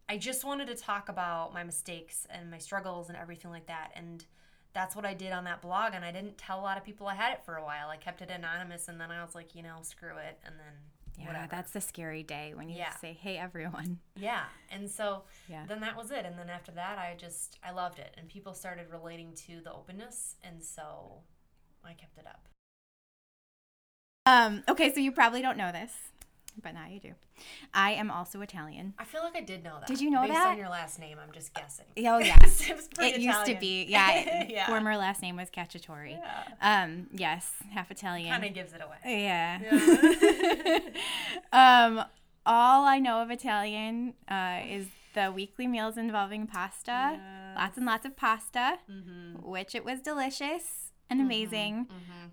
[0.09, 3.91] I just wanted to talk about my mistakes and my struggles and everything like that.
[3.95, 4.25] And
[4.73, 5.93] that's what I did on that blog.
[5.93, 7.89] And I didn't tell a lot of people I had it for a while.
[7.89, 8.87] I kept it anonymous.
[8.87, 10.39] And then I was like, you know, screw it.
[10.43, 10.73] And then
[11.17, 11.47] Yeah, whatever.
[11.49, 12.95] that's the scary day when you Yeah.
[12.97, 14.45] say, "Hey, everyone." Yeah.
[14.71, 15.65] And so Yeah.
[15.65, 16.25] then that was it.
[16.25, 18.13] And then after that, I just, I loved it.
[18.17, 20.35] And people started relating to the openness.
[20.43, 21.23] And so
[21.83, 22.47] I kept it up.
[24.25, 25.91] Um, okay, so you probably don't know this,
[26.61, 27.13] but now you do.
[27.73, 28.93] I am also Italian.
[28.99, 29.87] I feel like I did know that.
[29.87, 30.51] Did you know Based that?
[30.51, 31.85] on your last name, I'm just guessing.
[31.99, 33.85] Oh yes, it was pretty it used to be.
[33.85, 34.67] Yeah, yeah.
[34.67, 36.11] former last name was Cacciatore.
[36.11, 36.43] Yeah.
[36.61, 38.31] Um, yes, half Italian.
[38.31, 38.97] Kind of gives it away.
[39.05, 39.59] Yeah.
[39.71, 40.79] Yeah.
[41.53, 42.05] um,
[42.45, 47.19] all I know of Italian uh, is the weekly meals involving pasta.
[47.55, 49.47] Lots and lots of pasta, Mm-hmm.
[49.47, 51.87] which it was delicious and amazing.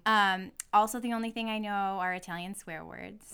[0.05, 1.69] Um, also, the only thing I know
[2.01, 3.25] are Italian swear words.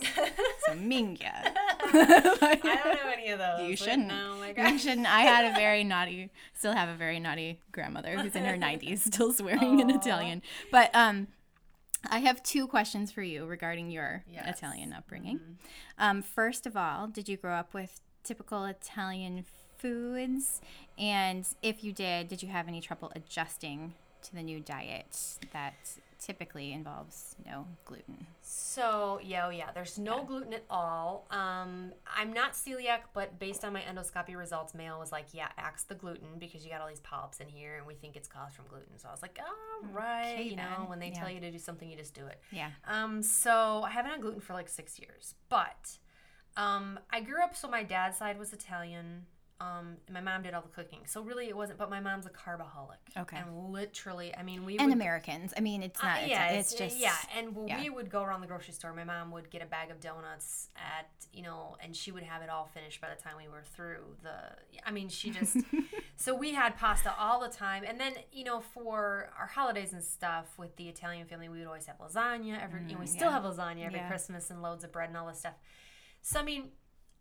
[0.65, 1.31] So minga.
[1.53, 3.69] I don't know any of those.
[3.69, 4.11] You shouldn't.
[4.11, 5.05] Oh my You shouldn't.
[5.05, 8.99] I had a very naughty, still have a very naughty grandmother who's in her 90s,
[8.99, 10.41] still swearing in Italian.
[10.71, 11.27] But um,
[12.09, 14.41] I have two questions for you regarding your Yes.
[14.41, 14.49] Mm-hmm.
[14.49, 15.39] Italian upbringing.
[15.99, 19.45] Um, first of all, did you grow up with typical Italian
[19.77, 20.59] foods?
[20.97, 25.17] And if you did, did you have any trouble adjusting to the new diet
[25.53, 25.73] that
[26.19, 28.25] typically involves no gluten?
[28.41, 29.71] So yeah, oh yeah.
[29.73, 31.27] There's no gluten at all.
[31.31, 35.83] Um, I'm not celiac, but based on my endoscopy results, Mayo was like, yeah, axe
[35.83, 38.55] the gluten because you got all these polyps in here, and we think it's caused
[38.55, 38.97] from gluten.
[38.97, 40.89] So I was like, all right, Okay, you know, then.
[40.89, 41.19] when they Yeah.
[41.19, 42.39] tell you to do something, you just do it.
[42.51, 42.69] Yeah.
[42.87, 45.97] Um, so I haven't had gluten for like six years, but
[46.55, 49.25] um, I grew up so my dad's side was Italian.
[49.63, 51.79] Um, my mom did all the cooking, so really it wasn't.
[51.79, 52.97] But my mom's a carbaholic.
[53.17, 53.37] Okay.
[53.37, 55.53] And literally, I mean, we And would, Americans.
[55.55, 56.27] I mean, it's uh, not.
[56.27, 56.97] yeah, it's, just.
[56.97, 57.15] yeah.
[57.37, 57.79] And yeah.
[57.81, 60.69] we would go around the grocery store, my mom would get a bag of donuts
[60.75, 63.63] at you know, and she would have it all finished by the time we were
[63.75, 64.37] through the.
[64.85, 65.57] I mean, she just.
[66.15, 70.03] so we had pasta all the time, and then you know, for our holidays and
[70.03, 72.61] stuff with the Italian family, we would always have lasagna.
[72.63, 73.41] Every you know, we still Mm, yeah.
[73.41, 74.07] have lasagna every Yeah.
[74.09, 75.53] Christmas and loads of bread and all this stuff.
[76.21, 76.69] So I mean.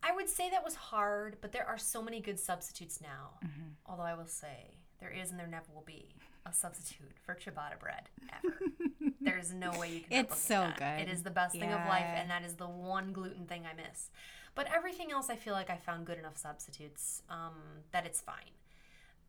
[0.02, 3.38] I would say that was hard, but there are so many good substitutes now.
[3.44, 3.68] Mm-hmm.
[3.86, 7.78] Although I will say there is and there never will be a substitute for ciabatta
[7.78, 8.56] bread ever.
[9.20, 10.24] There's no way you can.
[10.24, 10.78] It's so that.
[10.78, 11.08] good.
[11.08, 13.74] It is the best thing of life, and that is the one gluten thing I
[13.74, 14.10] miss.
[14.54, 17.54] But everything else, I feel like I found good enough substitutes um,
[17.92, 18.50] that it's fine.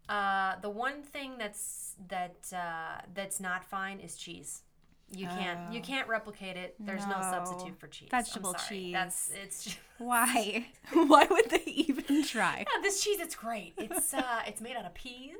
[0.09, 4.63] Uh, the one thing that's that uh, that's not fine is cheese.
[5.15, 5.83] You can't you Oh.
[5.83, 6.75] can't replicate it.
[6.79, 7.21] There's no, No.
[7.21, 8.09] substitute for cheese.
[8.11, 8.93] Vegetable cheese.
[8.93, 9.63] That's it's.
[9.65, 10.67] Just, Why?
[10.93, 12.59] Why would they even try?
[12.59, 13.73] yeah, this cheese it's great.
[13.77, 15.35] It's uh it's made out of peas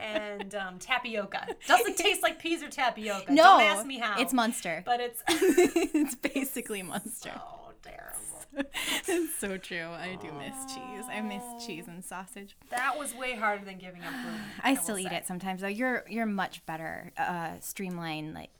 [0.00, 1.48] and um, tapioca.
[1.66, 3.32] Doesn't taste like peas or tapioca.
[3.32, 4.20] No, Don't ask me how.
[4.20, 4.82] It's Munster.
[4.86, 7.32] but it's it's basically Munster.
[7.34, 8.70] so terrible.
[9.06, 9.88] it's so true.
[9.90, 11.04] I do miss cheese.
[11.10, 12.56] I miss cheese and sausage.
[12.70, 14.40] That was way harder than giving up gluten.
[14.62, 15.16] I will still eat say.
[15.16, 15.66] it sometimes though.
[15.66, 17.12] You're you're much better.
[17.18, 18.50] Uh, streamlined like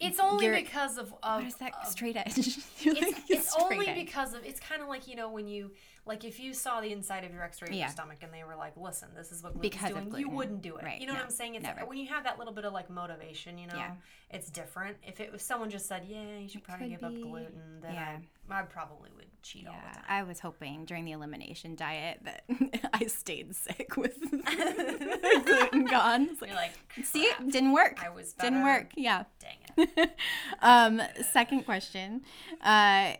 [0.00, 2.36] It's only You're- because of, of what is that straight edge?
[2.82, 3.94] It's, like it's straight only edge.
[3.96, 5.70] because of it's kind of like you know when you
[6.06, 7.80] like if you saw the inside of your X-ray of Yeah.
[7.84, 10.62] your stomach and they were like, listen, this is what gluten's Because doing, you wouldn't
[10.62, 10.84] do it.
[10.84, 11.54] Right, You know no, what I'm saying?
[11.56, 11.84] It's never.
[11.86, 13.92] when you have that little bit of like motivation, you know, Yeah.
[14.30, 14.96] it's different.
[15.06, 17.06] If it was someone just said, yeah, you should probably give be.
[17.06, 18.18] up gluten, then Yeah.
[18.50, 20.04] I, I probably would cheat all the Yeah, time.
[20.08, 22.44] I was hoping during the elimination diet that
[22.92, 24.18] I stayed sick with
[25.44, 26.28] gluten gone.
[26.30, 26.72] It's like, You're like,
[27.04, 28.00] See, it didn't work.
[28.04, 28.88] I was Didn't work.
[28.96, 29.24] Yeah.
[29.38, 30.16] Dang it.
[30.62, 32.22] um, second question.
[32.60, 33.12] Uh,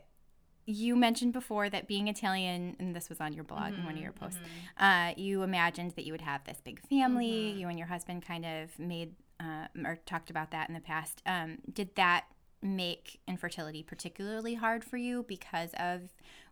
[0.70, 4.00] you mentioned before that being Italian, and this was on your blog in one of
[4.00, 4.40] your Mm-hmm, posts,
[4.78, 7.50] uh, you imagined that you would have this big family.
[7.52, 11.22] You and your husband kind of made uh, or talked about that in the past.
[11.26, 12.24] Um, did that
[12.62, 16.02] make infertility particularly hard for you because of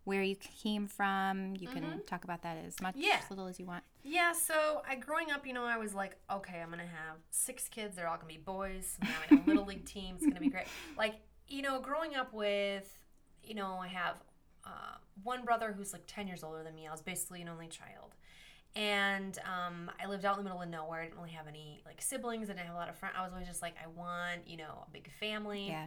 [0.05, 1.55] where you came from.
[1.59, 3.21] You can talk about that as much, Yeah.
[3.23, 3.85] as little as you want.
[4.03, 7.69] Yeah, so I growing up, you know, I was like, okay, I'm gonna have six
[7.69, 7.95] kids.
[7.97, 8.97] They're all gonna be boys.
[9.03, 10.15] I'm having a little league team.
[10.17, 10.67] It's gonna be great.
[10.97, 12.91] Like, you know, growing up with,
[13.49, 14.17] you know, I have
[14.65, 16.87] uh, one brother who's like 10 years older than me.
[16.87, 18.15] I was basically an only child,
[18.77, 21.01] and um, I lived out in the middle of nowhere.
[21.01, 22.51] I didn't really have any like siblings.
[22.51, 23.15] I didn't have a lot of friends.
[23.19, 25.69] I was always just like, I want, you know, a big family.
[25.69, 25.87] Yeah.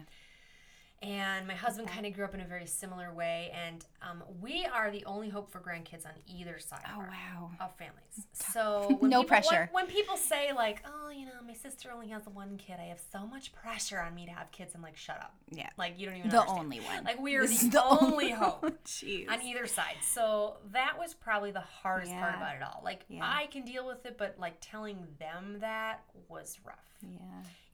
[1.02, 4.64] And my husband kind of grew up in a very similar way, and um, we
[4.72, 6.82] are the only hope for grandkids on either side.
[6.88, 7.50] Oh, of our wow.
[7.60, 8.26] of families.
[8.32, 9.68] So when No people, pressure.
[9.72, 12.76] When, when people say like, "Oh, you know, my sister only has one kid.
[12.78, 15.68] I have so much pressure on me to have kids," I'm like, "Shut up." Yeah.
[15.76, 16.64] Like you don't even The understand.
[16.66, 17.02] only one.
[17.04, 19.28] Like we are This the, the only hope Jeez.
[19.28, 19.96] on either side.
[20.02, 22.80] So that was probably the hardest part about it all.
[22.84, 23.22] Like Yeah.
[23.24, 26.76] I can deal with it, but like telling them that was rough.
[27.02, 27.18] Yeah.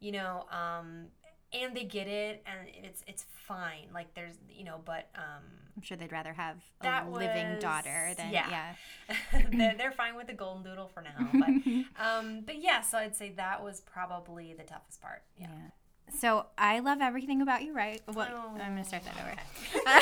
[0.01, 1.07] You know, um,
[1.53, 3.87] and they get it, and it's it's fine.
[3.95, 5.43] Like there's you know, but um,
[5.77, 8.75] I'm sure they'd rather have a living was- daughter than yeah.
[9.09, 9.15] yeah.
[9.53, 11.29] they're, they're fine with the golden doodle for now.
[11.33, 11.49] But
[12.05, 15.23] um, but yeah, so I'd say that was probably the toughest part.
[15.39, 15.47] Yeah.
[15.49, 16.15] Yeah.
[16.19, 18.01] So I love everything about you, right?
[18.13, 19.39] What Oh, I'm gonna start that
[19.85, 19.87] over.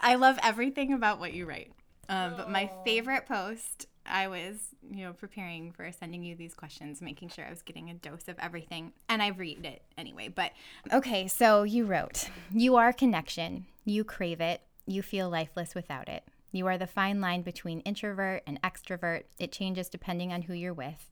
[0.00, 1.72] I love everything about what you write.
[2.08, 2.82] Um, but my Oh.
[2.84, 7.50] favorite post, I was, you know, preparing for sending you these questions, making sure I
[7.50, 10.28] was getting a dose of everything, and I read it anyway.
[10.28, 10.52] But
[10.92, 13.66] okay, so you wrote, "You are connection.
[13.84, 14.62] You crave it.
[14.86, 16.24] You feel lifeless without it.
[16.50, 19.24] You are the fine line between introvert and extrovert.
[19.38, 21.10] It changes depending on who you're with.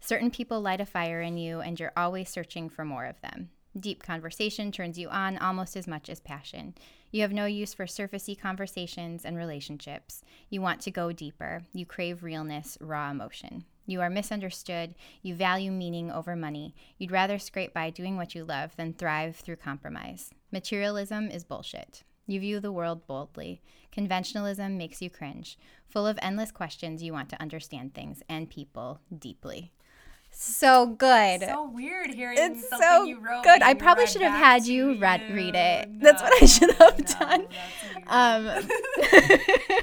[0.00, 3.50] Certain people light a fire in you, and you're always searching for more of them.
[3.78, 6.74] Deep conversation turns you on almost as much as passion.
[7.10, 10.22] You have no use for surfacey conversations and relationships.
[10.50, 11.62] You want to go deeper.
[11.72, 13.64] You crave realness, raw emotion.
[13.86, 14.94] You are misunderstood.
[15.22, 16.74] You value meaning over money.
[16.98, 20.30] You'd rather scrape by doing what you love than thrive through compromise.
[20.52, 22.02] Materialism is bullshit.
[22.26, 23.62] You view the world boldly.
[23.90, 25.58] Conventionalism makes you cringe.
[25.88, 29.72] Full of endless questions, you want to understand things and people deeply.
[30.30, 31.40] So good.
[31.40, 33.42] So weird hearing It's something so you wrote.
[33.42, 33.60] good.
[33.62, 35.88] I probably should have had you read read it.
[35.88, 35.98] you.
[36.00, 37.46] That's what I should have No, done.
[38.06, 38.68] Um,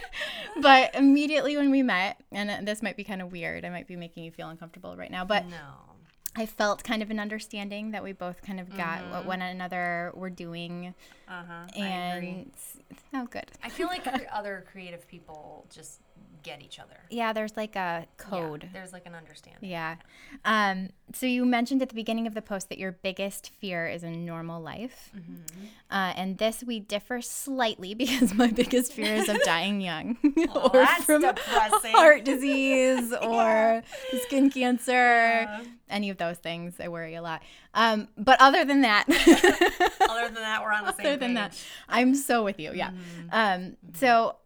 [0.62, 3.96] but immediately when we met, and this might be kind of weird, I might be
[3.96, 5.58] making you feel uncomfortable right now, but no.
[6.38, 10.12] I felt kind of an understanding that we both kind of got what one another
[10.16, 10.94] were doing,
[11.30, 11.68] Uh huh.
[11.78, 12.30] I agree.
[12.30, 12.52] and
[13.14, 13.52] oh, good.
[13.64, 16.02] I feel like other creative people just
[16.46, 16.96] get each other.
[17.10, 18.70] Yeah, there's like a Yeah, code.
[18.72, 19.70] there's like an understanding.
[19.70, 19.96] Yeah.
[20.46, 24.04] Um, so you mentioned at the beginning of the post that your biggest fear is
[24.04, 25.12] a normal life.
[25.92, 30.18] Uh, and this we differ slightly because my biggest fear is of dying young
[30.56, 31.92] or that's from depressing.
[31.92, 33.82] heart disease or
[34.24, 35.48] skin cancer.
[35.90, 37.42] Any of those things, I worry a lot.
[37.74, 39.06] Um, but other than that,
[40.10, 41.58] Other than that, we're on the same other than that.
[41.90, 42.72] I'm so with you.
[42.74, 42.90] Yeah.
[42.92, 43.28] Mm-hmm.
[43.32, 44.38] Um, so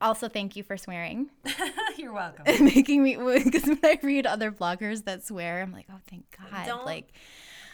[0.00, 1.30] also thank you for swearing.
[1.96, 2.44] You're welcome.
[2.64, 6.66] making me because when I read other bloggers that swear, I'm like, oh, thank God.
[6.66, 7.12] Don't like,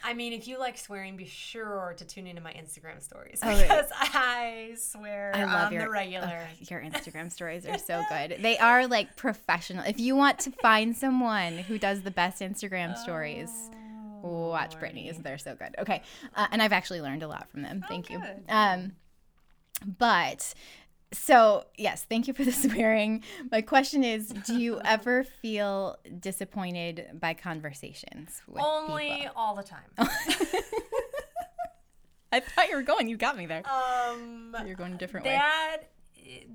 [0.03, 3.57] I mean, if you like swearing, be sure to tune into my Instagram stories Oh,
[3.59, 6.47] because I swear I love on your the regular.
[6.49, 8.37] ugh, your Instagram stories are so good.
[8.41, 9.83] They are like professional.
[9.85, 13.49] If you want to find someone who does the best Instagram stories,
[14.23, 15.17] Oh, watch Brittany's.
[15.19, 15.75] They're so good.
[15.77, 16.01] Okay,
[16.35, 17.85] uh, and I've actually learned a lot from them.
[17.87, 18.19] Thank you.
[18.19, 18.43] good.
[18.49, 18.93] Um,
[19.97, 20.53] but.
[21.13, 23.23] So, yes, thank you for the swearing.
[23.51, 29.31] My question is Do you ever feel disappointed by conversations with Only people?
[29.35, 29.89] all the time.
[32.31, 33.07] I thought you were going.
[33.07, 33.63] You got me there.
[33.69, 35.31] um, You're going a different way.
[35.33, 35.77] that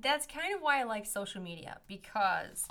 [0.01, 2.67] that's kind of why I like social media because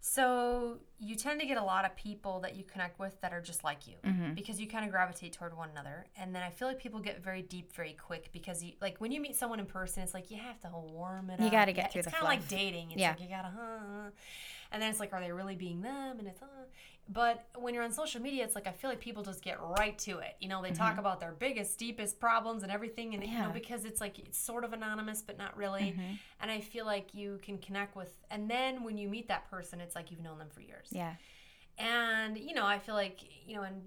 [0.00, 3.40] so you tend to get a lot of people that you connect with that are
[3.40, 4.34] just like you Mm-hmm.
[4.34, 7.22] because you kind of gravitate toward one another and then I feel like people get
[7.22, 10.30] very deep very quick because you like when you meet someone in person it's like
[10.30, 11.52] you have to warm it You up.
[11.52, 13.10] gotta get Yeah, through it's the kind of like dating it's Yeah.
[13.10, 14.10] like you gotta huh,
[14.72, 16.46] and then it's like are they really being them and it's uh
[17.08, 19.96] but when you're on social media it's like I feel like people just get right
[20.00, 23.28] to it you know they talk about their biggest deepest problems and everything and you
[23.30, 23.42] Mm-hmm.
[23.42, 26.14] Know because it's like it's sort of anonymous but not really Mm-hmm.
[26.40, 29.80] and i feel like you can connect with and then when you meet that person
[29.80, 31.14] it's like you've known them for years Yeah.
[31.78, 33.82] and you know i feel like you know and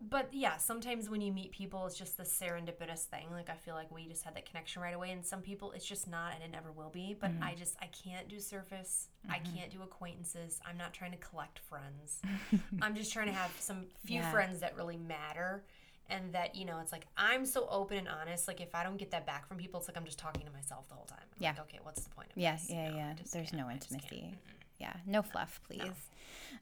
[0.00, 3.74] but yeah sometimes when you meet people it's just the serendipitous thing like i feel
[3.74, 6.42] like we just had that connection right away and some people it's just not and
[6.44, 7.42] it never will be but Mm-hmm.
[7.42, 11.58] i just i can't do surface i can't do acquaintances i'm not trying to collect
[11.58, 12.20] friends
[12.82, 14.30] i'm just trying to have some few Yeah.
[14.30, 15.64] friends that really matter
[16.08, 18.98] and that you know it's like i'm so open and honest like if i don't
[18.98, 21.18] get that back from people it's like i'm just talking to myself the whole time
[21.36, 21.50] I'm Yeah.
[21.50, 22.70] like, okay what's the point of Yeah, this?
[22.70, 23.14] yeah, know, I yeah.
[23.32, 24.02] There's no I just can't.
[24.04, 24.38] intimacy.
[24.78, 25.90] Yeah, no fluff, please.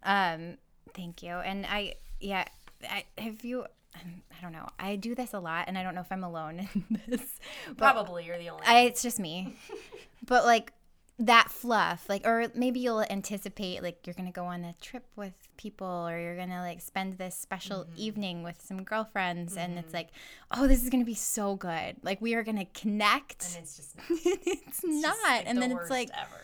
[0.02, 0.56] Um,
[0.94, 1.32] thank you.
[1.32, 2.44] And I, yeah,
[2.88, 3.66] I, have you?
[3.94, 4.66] I don't know.
[4.78, 7.40] I do this a lot, and I don't know if I'm alone in this.
[7.76, 8.64] Probably you're the only.
[8.66, 9.56] I, it's just me.
[10.26, 10.72] but like
[11.18, 15.32] that fluff, like, or maybe you'll anticipate like you're gonna go on a trip with
[15.56, 17.92] people, or you're gonna like spend this special Mm-hmm.
[17.96, 20.08] evening with some girlfriends, and it's like,
[20.50, 21.96] oh, this is gonna be so good.
[22.02, 23.46] Like we are gonna connect.
[23.56, 24.06] and it's just not.
[24.10, 26.42] it's It's not, just, like, and the then it's like, ever.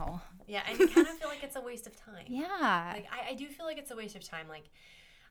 [0.00, 2.24] oh, Yeah, and you kind of feel like it's a waste of time.
[2.26, 4.48] yeah, Like I, I do feel like it's a waste of time.
[4.48, 4.64] Like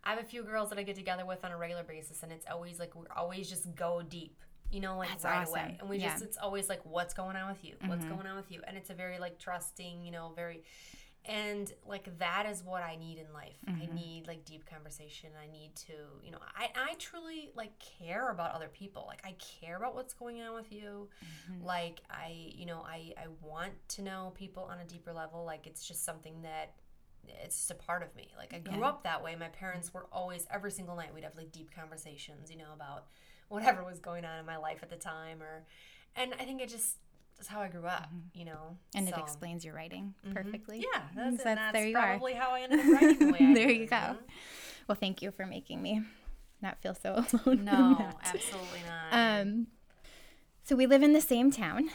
[0.03, 2.31] I have a few girls that I get together with on a regular basis, and
[2.31, 4.37] it's always like we're always just go deep.
[4.71, 5.49] You know, like That's right awesome.
[5.59, 6.09] away, and we Yeah.
[6.11, 8.09] just it's always like what's going on with you, what's Mhm.
[8.15, 10.63] going on with you, and it's a very like trusting, you know, very,
[11.25, 13.57] and like that is what I need in life.
[13.67, 13.93] I Mhm.
[13.93, 15.29] need like deep conversation.
[15.39, 15.93] I need to,
[16.23, 19.03] you know, I I truly like care about other people.
[19.07, 21.09] Like I care about what's going on with you.
[21.23, 21.63] Mm-hmm.
[21.65, 25.43] Like I, you know, I I want to know people on a deeper level.
[25.43, 26.73] Like it's just something that
[27.27, 28.29] it's just a part of me.
[28.37, 28.87] Like I grew Yeah.
[28.89, 29.35] up that way.
[29.35, 33.05] My parents were always every single night we'd have like deep conversations, you know, about
[33.49, 35.65] whatever was going on in my life at the time or
[36.15, 36.97] and I think it just
[37.37, 38.77] that's how I grew up, you know.
[38.95, 40.33] and it explains your writing mhm.
[40.35, 40.79] perfectly.
[40.93, 42.01] Yeah, that's, So that's- there you are.
[42.09, 43.95] probably how I ended up writing the way I There you go.
[43.97, 44.17] know?
[44.87, 46.01] Well, thank you for making me
[46.61, 47.65] not feel so alone.
[47.65, 49.41] No, absolutely not.
[49.41, 49.67] Um,
[50.63, 51.93] so we live in the same town, Mhm.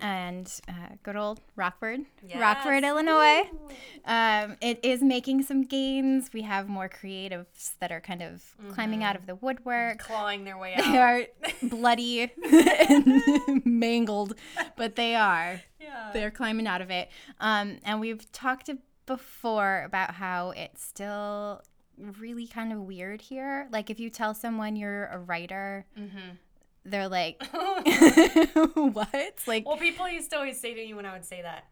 [0.00, 0.72] And uh,
[1.02, 2.00] good old Rockford,
[2.38, 3.42] Rockford, Illinois.
[4.04, 6.30] Um, it is making some gains.
[6.32, 8.42] We have more creatives that are kind of
[8.72, 9.98] climbing out of the woodwork.
[9.98, 10.84] clawing their way out.
[10.84, 11.22] They are
[11.62, 12.30] bloody
[12.88, 13.22] and
[13.64, 14.34] mangled,
[14.76, 15.60] but they are.
[15.80, 16.10] yeah.
[16.12, 17.08] They're climbing out of it.
[17.40, 18.70] Um, and we've talked
[19.06, 21.62] before about how it's still
[22.18, 23.68] really kind of weird here.
[23.70, 26.38] Like if you tell someone you're a writer, Mhm.
[26.84, 27.42] They're like,
[28.74, 31.64] "What?" Like, Well, people used to always say to me when I would say that,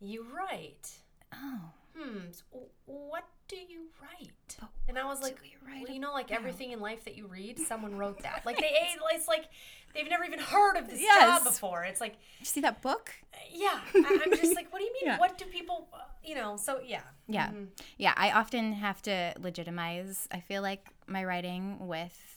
[0.00, 0.90] "You write."
[1.32, 1.60] oh,
[1.96, 2.28] Hmm.
[2.28, 4.56] s- w- What do you write?
[4.60, 7.04] But And I was like, you write well, you know, like about?" everything in life
[7.04, 8.44] that you read, someone wrote that.
[8.44, 8.70] Like they,
[9.14, 9.46] it's like
[9.94, 11.22] they've never even heard of this Yes.
[11.22, 11.84] job before.
[11.84, 13.12] It's like, Did you see that book?
[13.50, 15.02] yeah, I, I'm just like, what do you mean?
[15.06, 15.18] Yeah.
[15.18, 16.56] What do people, uh, you know?
[16.58, 17.48] So yeah, Yeah.
[17.48, 17.68] Mhm.
[17.96, 22.35] Yeah, I often have to legitimize, I feel like, my writing with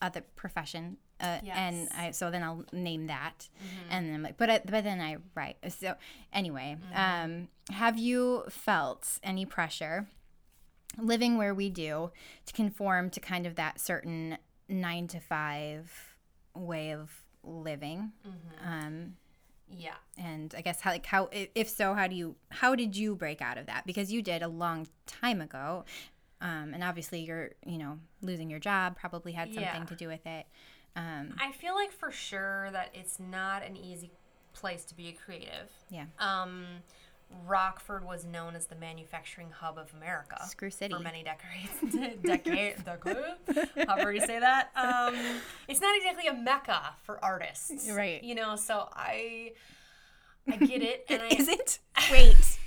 [0.00, 0.96] other profession.
[1.20, 3.48] Uh, And I, so then I'll name that.
[3.90, 5.56] And then I'm like, but, I, but then I write.
[5.72, 5.94] So
[6.32, 10.06] anyway, um, have you felt any pressure
[10.96, 12.10] living where we do
[12.46, 14.38] to conform to kind of that certain
[14.68, 15.92] nine to five
[16.54, 17.10] way of
[17.42, 18.12] living?
[18.64, 19.14] Um,
[19.76, 19.94] yeah.
[20.16, 23.42] and I guess how like how if so how do you how did you break
[23.42, 25.84] out of that because you did a long time ago
[26.40, 29.84] um, and obviously you're you know losing your job probably had something Yeah.
[29.84, 30.46] to do with it
[30.96, 34.10] um, I feel like for sure that it's not an easy
[34.52, 35.70] place to be a creative.
[35.90, 36.64] yeah Um,
[37.46, 40.42] Rockford was known as the manufacturing hub of America.
[40.46, 40.94] Screw City.
[40.94, 42.16] For many decades.
[42.24, 42.82] Decade.
[42.84, 43.86] Decade.
[43.86, 44.70] However you say that.
[44.74, 45.14] Um,
[45.68, 47.90] it's not exactly a mecca for artists.
[47.92, 48.24] Right.
[48.24, 49.52] You know, so I
[50.50, 51.04] I get it.
[51.10, 51.78] And I isn't
[52.10, 52.58] wait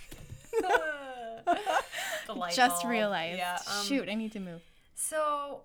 [0.52, 1.21] the light
[2.56, 3.58] just realized Yeah.
[3.68, 4.62] um, shoot I need to move
[4.94, 5.62] so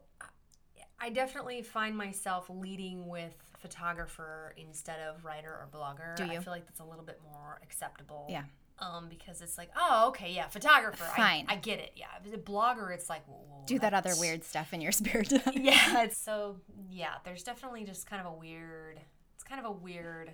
[0.98, 6.16] I definitely find myself leading with photographer instead of writer or blogger.
[6.16, 6.32] Do you?
[6.32, 8.26] I feel like that's a little bit more acceptable.
[8.30, 8.44] Yeah.
[8.78, 11.04] Um, because it's like, oh, okay, yeah, photographer.
[11.16, 11.46] Fine.
[11.48, 11.92] I, I get it.
[11.96, 12.06] Yeah.
[12.20, 14.92] If it's a blogger, it's like, whoa, whoa, do that other weird stuff in your
[14.92, 16.02] spare time Yeah.
[16.04, 16.56] It's, so
[16.90, 19.00] yeah, there's definitely just kind of a weird.
[19.34, 20.30] It's kind of a weird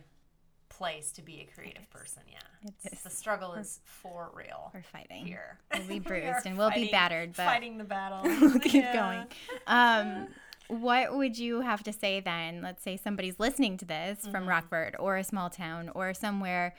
[0.78, 2.22] place to be a creative person.
[2.30, 2.38] Yeah.
[2.64, 3.02] It It's- is.
[3.04, 5.58] The struggle is for real we're fighting here.
[5.72, 8.20] We'll be bruised are and we'll be battered, but- fighting the battle.
[8.40, 8.92] we'll keep Yeah.
[8.94, 9.26] going
[9.66, 10.28] um,
[10.68, 12.62] what would you have to say then?
[12.62, 16.74] Let's say somebody's listening to this from Rockford or a small town or somewhere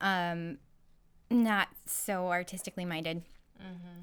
[0.00, 0.58] um,
[1.30, 3.22] not so artistically minded.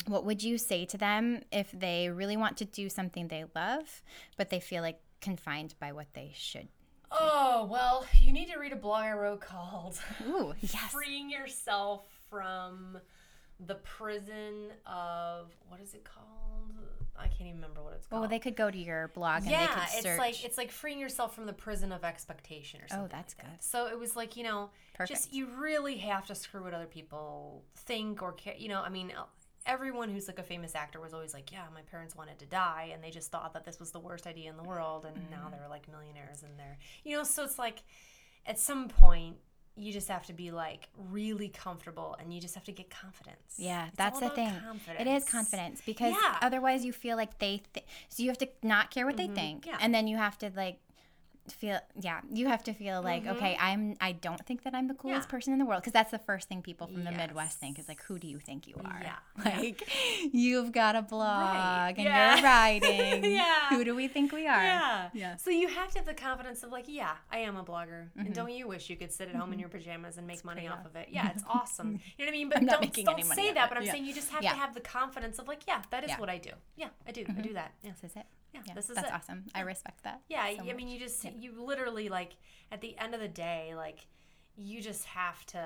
[0.08, 4.02] What would you say to them if they really want to do something they love,
[4.36, 6.68] but they feel like confined by what they should?
[7.12, 10.92] Oh, well, you need to read a blog I wrote called Ooh, yes.
[10.92, 12.98] Freeing Yourself from
[13.66, 16.26] the Prison of what is it called?
[17.18, 18.22] I can't even remember what it's called.
[18.22, 20.72] Well, they could go to your blog and they yeah, could it's like it's like
[20.72, 23.10] freeing yourself from the prison of expectation or oh, something.
[23.12, 23.52] Oh, that's like that.
[23.60, 23.64] good.
[23.64, 25.18] So it was like you know, Perfect.
[25.18, 28.56] just you really have to screw what other people think or care.
[28.58, 29.14] You know, I mean,
[29.66, 32.92] everyone who's like a famous actor was always like, yeah, my parents wanted to die,
[32.94, 35.32] and they just thought that this was the worst idea in the world, and Mm-hmm.
[35.32, 37.84] now they're like millionaires, and they're you know, so it's like
[38.46, 39.38] at some point.
[39.78, 43.56] You just have to be like really comfortable, and you just have to get confidence.
[43.58, 44.48] Yeah, It's that's the thing.
[44.48, 45.30] It is confidence.
[45.30, 46.38] confidence because Yeah.
[46.42, 47.62] otherwise you feel like they.
[47.74, 49.70] Th- so you have to not care what they think, Mm-hmm.
[49.72, 49.78] yeah.
[49.82, 50.80] and then you have to like
[51.52, 54.94] feel yeah you have to feel like okay i'm i don't think that i'm the
[54.94, 55.36] coolest Mm-hmm.
[55.36, 55.38] Yeah.
[55.38, 57.88] person in the world because that's the first thing people from the midwest think is
[57.88, 59.16] like who do you think you are Yeah.
[59.46, 59.88] like
[60.34, 62.36] you've got a blog and Yeah.
[62.36, 63.70] you're writing Yeah.
[63.70, 65.10] who do we think we are Yeah.
[65.14, 68.10] yeah So you have to have the confidence of like, yeah, I am a blogger,
[68.18, 70.64] and don't you wish you could sit at home in your pajamas and make money
[70.64, 70.74] Mm-hmm.
[70.74, 71.10] off of it?
[71.12, 72.00] Yeah, it's awesome.
[72.18, 72.50] You know what I mean?
[72.50, 73.70] But I'm don't don't any money say that.
[73.70, 73.92] But I'm Yeah.
[73.94, 74.52] saying you just have Yeah.
[74.54, 76.14] to have the confidence of like, yeah, that is Yeah.
[76.16, 76.22] Mm-hmm.
[76.22, 76.52] what I do.
[76.76, 77.24] Yeah, I do.
[77.28, 77.74] I do that.
[77.84, 77.92] Yeah.
[78.02, 78.26] this is it
[78.56, 79.14] Yeah, yeah this is that's it.
[79.14, 82.34] awesome i respect that Yeah, so I mean, you just you literally like
[82.72, 84.08] at the end of the day, like
[84.58, 85.64] you just have to,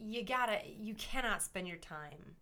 [0.00, 2.36] you gotta, you cannot spend your time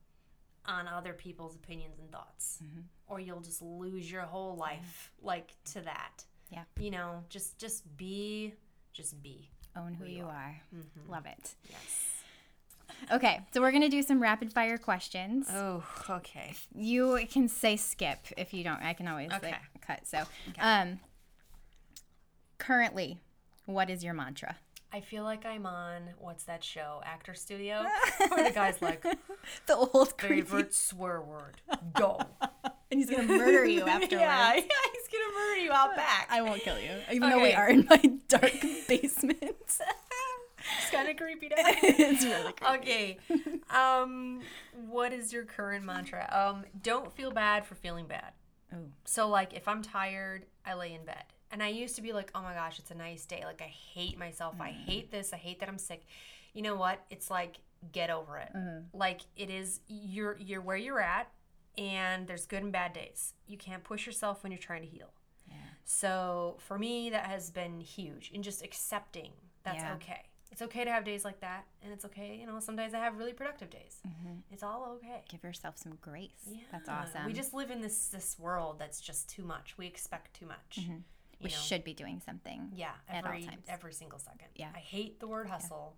[0.66, 2.80] on other people's opinions and thoughts, Mm-hmm.
[3.06, 6.24] or you'll just lose your whole life like to that.
[6.50, 6.64] Yeah.
[6.78, 8.54] You know, just just be,
[8.92, 9.50] just be.
[9.76, 11.10] own who you you are, Mm-hmm.
[11.10, 12.07] love it Yes.
[13.12, 16.54] Okay so we're gonna do some rapid fire questions Oh, okay.
[16.74, 20.22] you can say skip if you don't i can always like, cut so
[20.60, 21.00] um
[22.58, 23.18] currently
[23.66, 24.56] what is your mantra
[24.90, 27.84] I feel like I'm on what's that show, Actor Studio,
[28.30, 29.02] where the guy's like,
[29.66, 31.60] the old creepy favorite swear word,
[31.94, 32.18] go.
[32.90, 34.12] and he's gonna murder you afterwards.
[34.12, 36.28] yeah, yeah, he's gonna murder you out back.
[36.30, 38.50] I won't kill you, even though we are in my dark
[38.88, 39.78] basement.
[40.82, 41.50] It's kind of creepy.
[41.56, 42.78] It's really creepy.
[42.78, 43.18] okay.
[43.70, 44.40] Um,
[44.88, 46.28] what is your current mantra?
[46.32, 48.32] Um, don't feel bad for feeling bad.
[48.72, 51.24] Oh, So like, if I'm tired, I lay in bed.
[51.50, 53.42] And I used to be like, oh my gosh, it's a nice day.
[53.44, 54.56] Like I hate myself.
[54.60, 55.32] I hate this.
[55.32, 56.04] I hate that I'm sick.
[56.52, 57.04] You know what?
[57.08, 57.56] It's like
[57.92, 58.50] get over it.
[58.92, 59.80] Like it is.
[59.88, 61.30] You're you're where you're at,
[61.78, 63.32] and there's good and bad days.
[63.46, 65.10] You can't push yourself when you're trying to heal.
[65.46, 65.54] Yeah.
[65.84, 69.30] So for me, that has been huge in just accepting
[69.64, 69.94] that's Yeah.
[69.94, 70.22] okay.
[70.50, 72.36] It's okay to have days like that, and it's okay.
[72.40, 74.00] You know, sometimes I have really productive days.
[74.50, 75.22] It's all okay.
[75.28, 76.30] give yourself some grace.
[76.50, 76.60] yeah.
[76.72, 77.26] That's awesome.
[77.26, 79.74] We just live in this this world that's just too much.
[79.76, 80.80] We expect too much.
[80.80, 80.96] Mm-hmm.
[81.42, 81.56] We know?
[81.56, 82.70] should be doing something.
[82.74, 83.62] Yeah, at all every times.
[83.68, 84.48] every single second.
[84.56, 84.68] Yeah.
[84.74, 85.94] I hate the word hustle.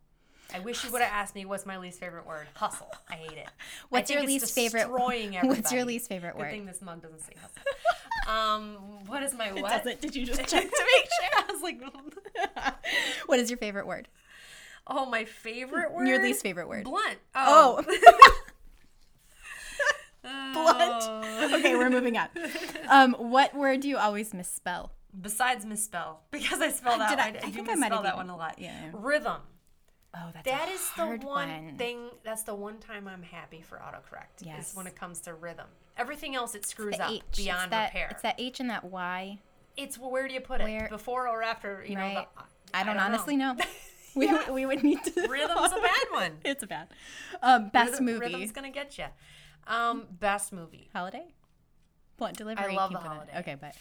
[0.54, 2.46] I wish you would have asked me what's my least favorite word.
[2.54, 2.92] Hustle.
[3.08, 3.48] I hate it.
[3.88, 4.88] What's your least favorite?
[4.88, 5.60] Destroying everybody.
[5.60, 6.46] What's your least favorite word?
[6.46, 8.34] Good thing this mug doesn't say hustle.
[8.34, 8.74] um,
[9.06, 9.84] what is my what?
[10.00, 11.44] Did you just check to make sure.
[11.48, 11.80] I was like,
[13.26, 14.08] what is your favorite word?
[14.90, 16.06] Oh, my favorite word.
[16.08, 16.84] Your least favorite word?
[16.84, 17.18] Blunt.
[17.34, 17.82] Oh.
[20.22, 21.48] Oh.
[21.54, 22.28] okay, we're moving on.
[22.88, 24.92] Um, what word do you always misspell?
[25.18, 27.08] Besides misspell, because I spell that.
[27.10, 28.58] Did I- I, I do think I might have that one a lot.
[28.58, 28.90] yeah.
[28.92, 29.40] Rhythm.
[30.14, 32.10] Oh, that's That is the hard one, thing.
[32.24, 34.44] That's the one time I'm happy for autocorrect.
[34.44, 34.70] Yes.
[34.70, 35.66] Is when it comes to rhythm.
[35.96, 37.22] Everything else it screws up H.
[37.36, 38.08] beyond it's that, repair.
[38.10, 39.38] It's that H and that Y.
[39.76, 40.64] It's where do you put it?
[40.64, 41.84] Where- Before or after?
[41.88, 42.26] You know.
[42.36, 43.02] The, I don't, know.
[43.02, 43.56] honestly know.
[44.16, 45.10] We, would- we would need to.
[45.28, 46.32] Rhythm's a bad one.
[46.44, 46.88] It's a bad.
[47.42, 48.20] Um, best Rhythm- movie.
[48.20, 49.06] Rhythm's gonna get you.
[49.66, 50.88] Um, best movie.
[50.92, 51.26] Holiday.
[52.16, 52.72] Blunt delivery.
[52.72, 52.98] I love The.
[52.98, 53.32] Holiday.
[53.38, 53.74] Okay, but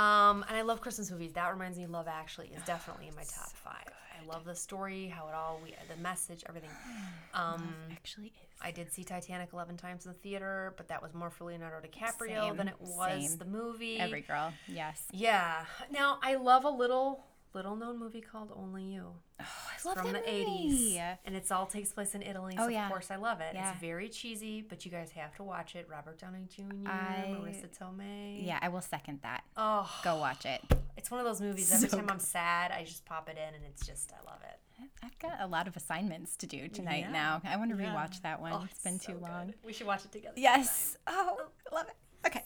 [0.00, 1.32] Um, and I love Christmas movies.
[1.32, 3.84] That reminds me, Love Actually is definitely in my top five.
[4.20, 6.70] I love the story, how it all, we, the message, everything.
[7.34, 8.32] Um, actually is.
[8.60, 11.86] I did see Titanic 11 times in the theater, but that was more for Leonardo
[11.86, 13.38] DiCaprio Same, than it was same.
[13.38, 13.98] the movie.
[14.00, 14.52] Every girl.
[14.68, 15.04] Yes.
[15.12, 15.64] yeah.
[15.92, 19.06] Now, I love a little little known movie called Only You.
[19.40, 20.96] Oh, I love from the movie.
[20.98, 21.18] 80s.
[21.24, 22.54] And it's all takes place in Italy.
[22.58, 22.86] Oh, so yeah.
[22.86, 23.52] of course I love it.
[23.54, 23.70] Yeah.
[23.72, 25.88] It's very cheesy, but you guys have to watch it.
[25.90, 28.44] Robert Downey Jr., I- Marisa Tomei.
[28.46, 29.42] Yeah, I will second that.
[29.56, 30.60] Oh, Go watch it.
[30.96, 31.72] it's one of those movies.
[31.72, 34.40] Every So time I'm sad, I just pop it in, and it's just I love
[34.42, 34.58] it.
[35.02, 37.12] I've got a lot of assignments to do tonight Yeah.
[37.12, 37.42] now.
[37.44, 38.52] I want to rewatch that one.
[38.52, 39.22] Oh, it's been so too good.
[39.22, 39.54] long.
[39.64, 40.34] We should watch it together.
[40.36, 40.96] Yes.
[41.06, 41.38] Oh,
[41.70, 41.94] I love it.
[42.26, 42.44] Okay.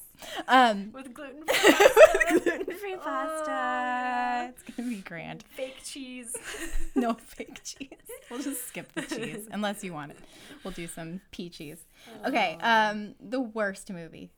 [0.49, 1.43] Um, With gluten
[2.29, 4.51] gluten-free pasta.
[4.55, 5.43] It's gonna be grand.
[5.51, 6.35] fake cheese.
[6.97, 7.89] No fake cheese.
[8.31, 10.19] We'll just skip the cheese unless you want it.
[10.63, 11.85] We'll do some pea cheese.
[12.25, 12.57] Okay.
[12.61, 14.31] Um, the worst movie.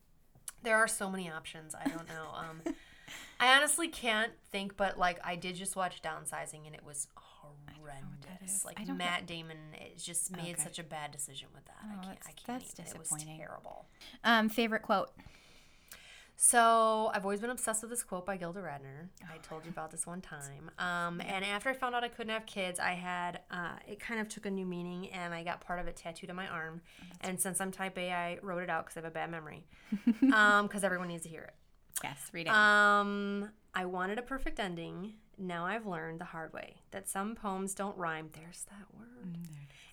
[0.63, 1.75] There are so many options.
[1.75, 2.29] I don't know.
[2.35, 2.73] Um,
[3.39, 8.65] I honestly can't think, but like I did just watch Downsizing, and it was horrendous.
[8.65, 10.63] Like I Matt Damon it just made Okay.
[10.63, 11.75] such a bad decision with that.
[11.83, 12.07] I Oh, can't.
[12.07, 12.85] that's- I can't that's even.
[12.95, 13.37] It was disappointing.
[13.37, 13.85] terrible.
[14.23, 15.11] Um, favorite quote.
[16.39, 19.09] So I've always been obsessed with this quote by Gilda Radner.
[19.23, 20.69] Oh, I told you about this one time.
[20.77, 24.21] Um, and after I found out I couldn't have kids, I had uh, it kind
[24.21, 26.81] of took a new meaning, and I got part of it tattooed on my arm.
[27.21, 29.65] And since I'm Type A, I wrote it out because I have a bad memory.
[30.67, 31.55] Because everyone needs to hear it.
[32.03, 32.29] Yes.
[32.31, 32.53] Read it.
[32.53, 35.13] Um, I wanted a perfect ending.
[35.39, 38.29] Now I've learned the hard way that some poems don't rhyme.
[38.33, 39.37] There's that word.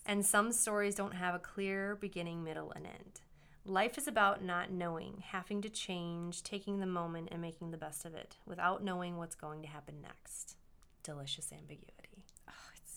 [0.04, 3.20] And some stories don't have a clear beginning, middle, and end.
[3.66, 8.04] Life is about not knowing, having to change, taking the moment, and making the best
[8.04, 10.56] of it without knowing what's going to happen next.
[11.02, 12.24] Delicious ambiguity.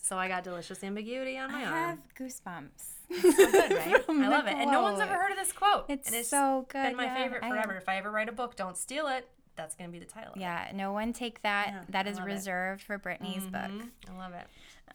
[0.02, 1.74] so I got delicious ambiguity on I my arm.
[1.74, 2.84] I have goosebumps.
[3.36, 4.04] So good, right?
[4.08, 4.54] I love it.
[4.56, 5.86] And no one's ever heard of this quote.
[5.88, 7.72] It's and it's so good, been my yeah, favorite forever.
[7.74, 9.26] have- If I ever write a book, don't steal it.
[9.56, 10.32] that's gonna be the title.
[10.32, 10.40] of it.
[10.40, 11.68] Yeah, no one take that.
[11.68, 12.32] Yeah, that I is love it.
[12.32, 13.70] reserved for Brittany's book.
[13.70, 13.88] Mhm.
[14.10, 14.46] I love it.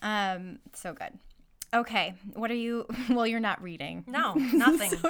[0.03, 1.17] Um, so good.
[1.73, 2.85] Okay, what are you?
[3.09, 4.03] Well, you're not reading.
[4.07, 4.89] No, nothing.
[4.91, 5.09] so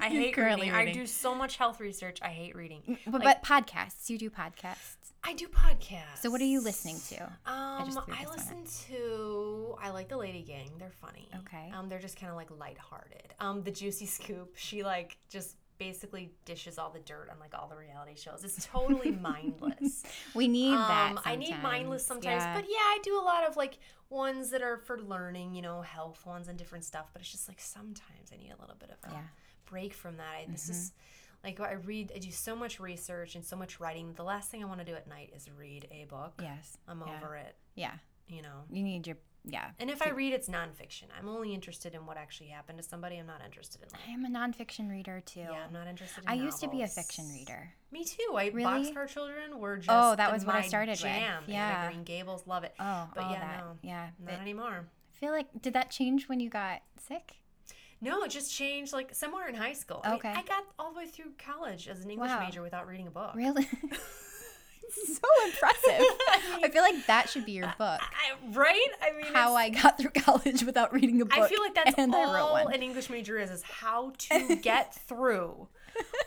[0.00, 0.88] I hate currently reading.
[0.88, 2.18] I do so much health research.
[2.22, 2.98] I hate reading.
[3.06, 4.08] but, like- but podcasts.
[4.08, 4.96] You do podcasts.
[5.26, 6.18] I do podcasts.
[6.20, 7.22] So what are you listening to?
[7.24, 7.82] Um, I,
[8.26, 9.74] one listen to.
[9.80, 10.70] I like the Lady Gang.
[10.78, 11.28] They're funny.
[11.40, 11.72] Okay.
[11.74, 13.32] Um, they're just kind of like lighthearted.
[13.40, 14.52] Um, the Juicy Scoop.
[14.56, 18.44] She like just basically dishes all the dirt on like all the reality shows.
[18.44, 20.02] It's totally mindless.
[20.34, 21.12] We need that.
[21.12, 22.54] Um, I need mindless sometimes, yeah.
[22.54, 23.78] but yeah, I do a lot of like
[24.10, 27.10] ones that are for learning, you know, health ones and different stuff.
[27.12, 29.20] But it's just like sometimes I need a little bit of a Yeah.
[29.66, 30.34] break from that.
[30.42, 30.92] I, this is
[31.42, 34.12] like I read, I do so much research and so much writing.
[34.14, 36.34] The last thing I want to do at night is read a book.
[36.40, 36.78] yes.
[36.88, 37.16] I'm yeah.
[37.22, 37.92] over it, Yeah.
[38.28, 38.62] you know.
[38.70, 39.70] You need your yeah.
[39.78, 41.04] And if I read, it's nonfiction.
[41.18, 43.16] I'm only interested in what actually happened to somebody.
[43.18, 45.40] I'm not interested in like, I am a nonfiction reader too.
[45.40, 46.24] yeah, I'm not interested.
[46.24, 47.72] in I used to be a fiction reader.
[47.92, 48.34] Me too.
[48.36, 48.64] I Really?
[48.92, 51.00] Boxcar Children were just Oh, that was what I started with.
[51.00, 51.44] jam.
[51.46, 51.84] Yeah.
[51.84, 52.74] Anne Green Gables, love it.
[52.80, 53.58] Oh, But yeah, that.
[53.64, 54.08] no, Yeah.
[54.18, 54.86] Not But anymore.
[55.14, 57.36] I feel like did that change when you got sick?
[58.00, 60.00] No, it just changed like somewhere in high school.
[60.04, 60.28] I mean, Okay.
[60.32, 62.40] I got all the way through college as an English Wow.
[62.44, 63.34] major without reading a book.
[63.34, 63.66] Really?
[65.06, 66.06] so impressive.
[66.62, 68.00] I feel like that should be your book.
[68.00, 68.88] I, right?
[69.02, 71.38] I mean, How I got through college without reading a book.
[71.38, 75.68] I feel like that's and all an English major is: is how to get through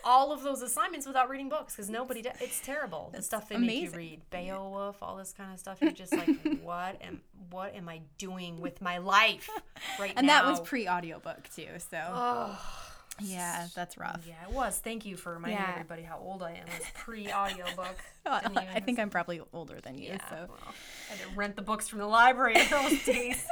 [0.04, 2.22] all of those assignments without reading books because nobody.
[2.22, 2.34] does.
[2.40, 3.10] It's terrible.
[3.14, 3.98] the stuff they make you amazing.
[3.98, 5.78] read, Beowulf, all this kind of stuff.
[5.82, 6.28] You're just like,
[6.62, 9.48] what am what am I doing with my life
[9.98, 10.42] right And now?
[10.42, 11.68] that was pre audiobook too.
[11.90, 12.58] So Oh,
[13.20, 14.24] yeah, that's rough.
[14.26, 14.78] yeah, it was.
[14.78, 15.70] Thank you for reminding Yeah.
[15.72, 16.66] everybody how old I am.
[16.66, 17.96] It pre-audiobook.
[18.26, 20.08] Oh, Didn't I think I'm probably older than you.
[20.10, 20.58] Yeah, So well,
[21.10, 23.44] I had to rent the books from the library in those days.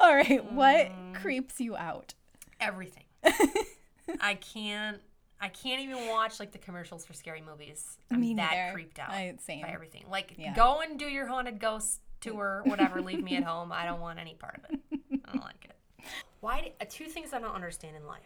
[0.00, 1.14] all right, what Mm.
[1.16, 2.14] creeps you out?
[2.60, 3.04] Everything.
[4.20, 5.00] I can't.
[5.40, 7.98] I can't even watch like the commercials for scary movies.
[8.10, 8.72] I'm Me that neither.
[8.72, 9.62] creeped out I- same.
[9.62, 10.04] by everything.
[10.10, 10.54] Like, Yeah.
[10.54, 13.02] go and do your haunted ghost tour, whatever.
[13.02, 13.70] leave me at home.
[13.72, 14.80] I don't want any part of it.
[15.26, 15.73] I don't like it.
[16.40, 16.72] Why?
[16.80, 18.22] Uh, two things I don't understand in life: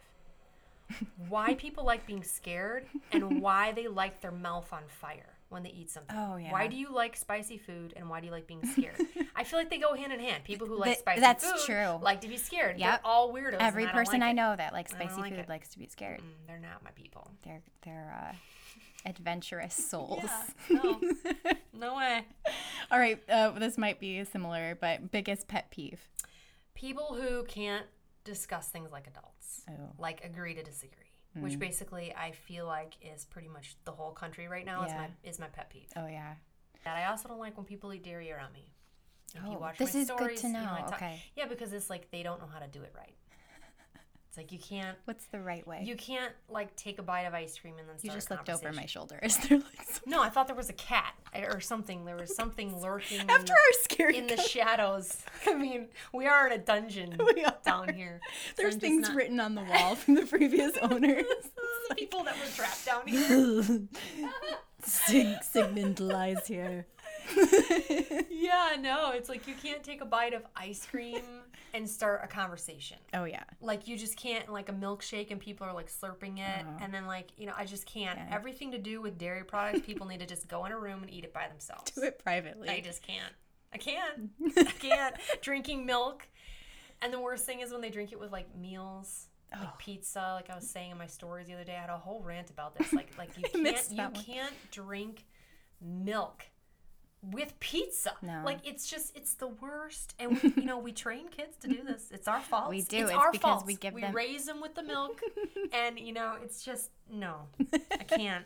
[1.29, 5.71] why people like being scared, and why they like their mouth on fire when they
[5.71, 6.15] eat something.
[6.15, 6.53] Oh, yeah.
[6.53, 8.97] Why do you like spicy food, and why do you like being scared?
[9.35, 10.45] I feel like they go hand in hand.
[10.45, 11.99] People who like Th- spicy that's food true.
[12.03, 12.79] like to be scared.
[12.79, 13.55] They're all weirdos.
[13.55, 14.35] and Every I person like I it.
[14.35, 15.49] know that likes spicy like food it.
[15.49, 16.21] likes to be scared.
[16.21, 17.31] Mm, they're not my people.
[17.45, 18.35] They're they're uh,
[19.07, 20.25] adventurous souls.
[20.69, 21.01] Yeah, no,
[21.73, 22.27] no way.
[22.91, 26.01] All right, uh, this might be similar, but biggest pet peeve.
[26.79, 27.87] People who can't
[28.25, 29.73] discuss things like adults, Oh.
[29.99, 31.59] like agree to disagree, which mm.
[31.59, 34.85] basically I feel like is pretty much the whole country right now.
[34.85, 35.89] Is my is my pet peeve.
[35.97, 36.35] Oh yeah.
[36.85, 38.73] And I also don't like when people eat dairy around me.
[39.35, 40.61] If Oh, you watch this my is good stories, to you know.
[40.61, 41.21] Talk- Okay.
[41.37, 43.15] Yeah, because it's like they don't know how to do it right.
[44.29, 45.83] It's like you can't What's the right way?
[45.85, 48.73] you can't like take a bite of ice cream and then You just looked over
[48.73, 49.19] my shoulder.
[49.23, 52.05] Is there like some- No, I thought there was a cat or something.
[52.05, 55.23] There was something lurking in after the, our scary in the shadows.
[55.47, 57.19] I mean, we are in a dungeon
[57.65, 58.21] down here.
[58.57, 61.25] There's things not- written on the wall from the previous owners.
[61.89, 63.81] the people that were trapped down here.
[64.85, 66.87] Sig- Sigmund lies here.
[68.31, 71.23] yeah, no, it's like you can't take a bite of ice cream
[71.75, 72.99] and start a conversation.
[73.15, 73.45] Oh yeah.
[73.61, 76.79] Like you just can't like a milkshake and people are like slurping it uh-huh.
[76.81, 78.19] and then like, you know, I just can't.
[78.19, 78.35] Yeah.
[78.35, 81.13] Everything to do with dairy products, people need to just go in a room and
[81.13, 81.91] eat it by themselves.
[81.99, 82.69] Do it privately.
[82.69, 83.33] I just can't.
[83.73, 84.31] I can't.
[84.57, 85.15] I can't.
[85.43, 86.27] Drinking milk.
[87.03, 89.75] And the worst thing is when they drink it with like meals, like oh.
[89.79, 90.33] pizza.
[90.35, 92.51] Like I was saying in my stories the other day, I had a whole rant
[92.51, 92.93] about this.
[92.93, 94.13] Like like you can't you one.
[94.15, 95.27] can't drink
[95.81, 96.45] milk
[97.23, 98.13] with pizza.
[98.23, 98.43] No.
[98.45, 100.15] Like it's just it's the worst.
[100.19, 102.09] And we you know, we train kids to do this.
[102.13, 102.71] It's our fault.
[102.71, 102.99] We do.
[103.03, 103.67] It's, It's our because fault.
[103.67, 105.21] we give we them- raise them with the milk.
[105.73, 107.43] and you know, it's just no.
[107.93, 108.45] I can't.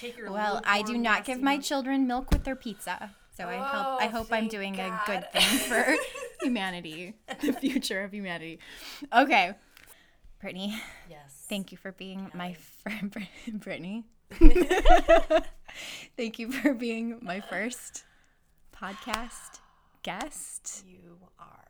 [0.00, 3.10] Take your Well, I do not give my nasty children milk with their pizza.
[3.36, 5.94] So I hope I Oh, hope I'm doing a good thing for
[6.40, 8.60] humanity, the future of humanity.
[9.14, 9.52] Okay.
[10.40, 11.44] Brittany, Yes.
[11.48, 13.14] thank you for being my friend
[13.60, 14.04] Brittany.
[16.16, 18.04] thank you for being my first
[18.74, 19.60] podcast
[20.02, 20.84] guest.
[20.86, 21.64] You are.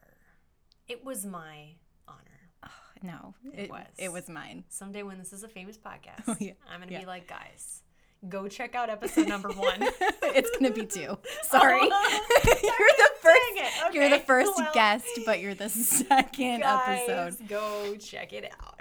[0.89, 1.75] It was my
[2.09, 2.21] honor.
[2.65, 2.69] Oh,
[3.03, 3.87] no, it, was.
[3.99, 4.65] it was mine.
[4.69, 6.53] Someday when this is a famous oh, podcast, Oh, yeah.
[6.71, 7.01] I'm gonna Yeah.
[7.01, 7.83] be like, guys,
[8.29, 9.77] go check out episode number one.
[10.22, 11.18] it's gonna be two.
[11.43, 13.41] Sorry, you're the first.
[13.55, 13.95] Dang it.
[13.95, 17.49] You're the first guest, but you're the second Guys, episode.
[17.49, 18.81] go check it out.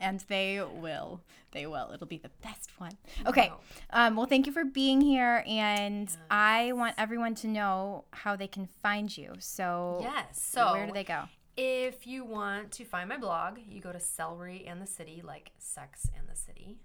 [0.00, 1.20] and they will.
[1.52, 1.90] They will.
[1.94, 2.92] It'll be the best one.
[3.24, 3.48] Okay.
[3.48, 3.60] Wow.
[3.90, 8.48] Um, well, thank you for being here, and I want everyone to know how they
[8.48, 9.34] can find you.
[9.38, 10.42] So, yes.
[10.42, 11.22] So where do they go?
[11.56, 15.52] If you want to find my blog, you go to celery and the city, like
[15.58, 16.76] sexandthecity.com.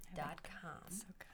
[0.89, 1.27] So good.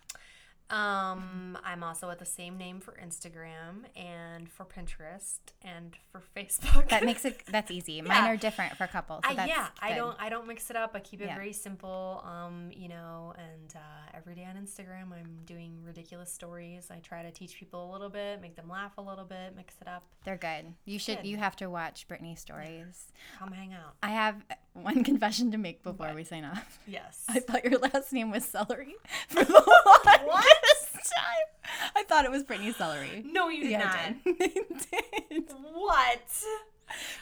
[0.70, 6.90] Um, I'm also at the same name for Instagram and for Pinterest and for Facebook.
[6.90, 8.02] That makes it that's easy.
[8.02, 9.22] Mine are different for couples.
[9.26, 10.92] So yeah, I don't I don't mix it up.
[10.94, 11.36] I keep it Yeah.
[11.36, 12.24] very simple.
[12.26, 16.90] Um, you know, and uh, every day on Instagram, I'm doing ridiculous stories.
[16.92, 19.76] I try to teach people a little bit, make them laugh a little bit, mix
[19.82, 20.04] it up.
[20.26, 20.74] They're good.
[20.86, 21.28] You should Good.
[21.28, 23.06] you have to watch Brittany's stories.
[23.40, 23.96] Come hang out.
[24.04, 24.36] I have
[24.84, 26.80] one confession to make before we sign off.
[26.88, 27.24] Yes.
[27.28, 28.96] I thought your last name was Celery
[29.30, 29.54] for the
[29.86, 31.92] longest time.
[31.96, 33.24] I thought it was Brittany Celery.
[33.26, 34.36] no, you did Yeah, not.
[34.42, 34.88] I did.
[35.30, 35.44] Did.
[35.74, 36.44] What?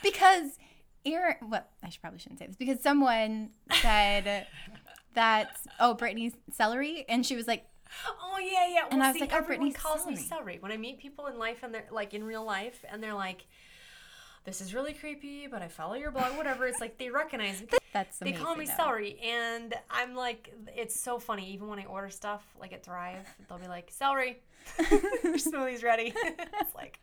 [0.04, 0.58] Because
[1.06, 3.50] Erin, well, I should probably shouldn't say this because someone
[3.82, 4.48] said
[5.14, 7.66] that oh Brittany's Celery, and she was like,
[8.08, 8.82] Oh yeah, yeah.
[8.84, 10.28] Well, And I was see, like, oh, everyone Brittany's calls me celery.
[10.28, 13.14] celery when I meet people in life, and they're like in real life, and they're
[13.14, 13.46] like,
[14.46, 16.66] "This is really creepy," but I follow your blog, whatever.
[16.68, 17.68] It's like they recognize me.
[17.94, 21.52] "That's amazing, They call me though." celery, and I'm like, it's so funny.
[21.52, 24.42] Even when I order stuff, like at Thrive, they'll be like, "Celery,
[25.24, 27.00] your smoothie's ready." it's like,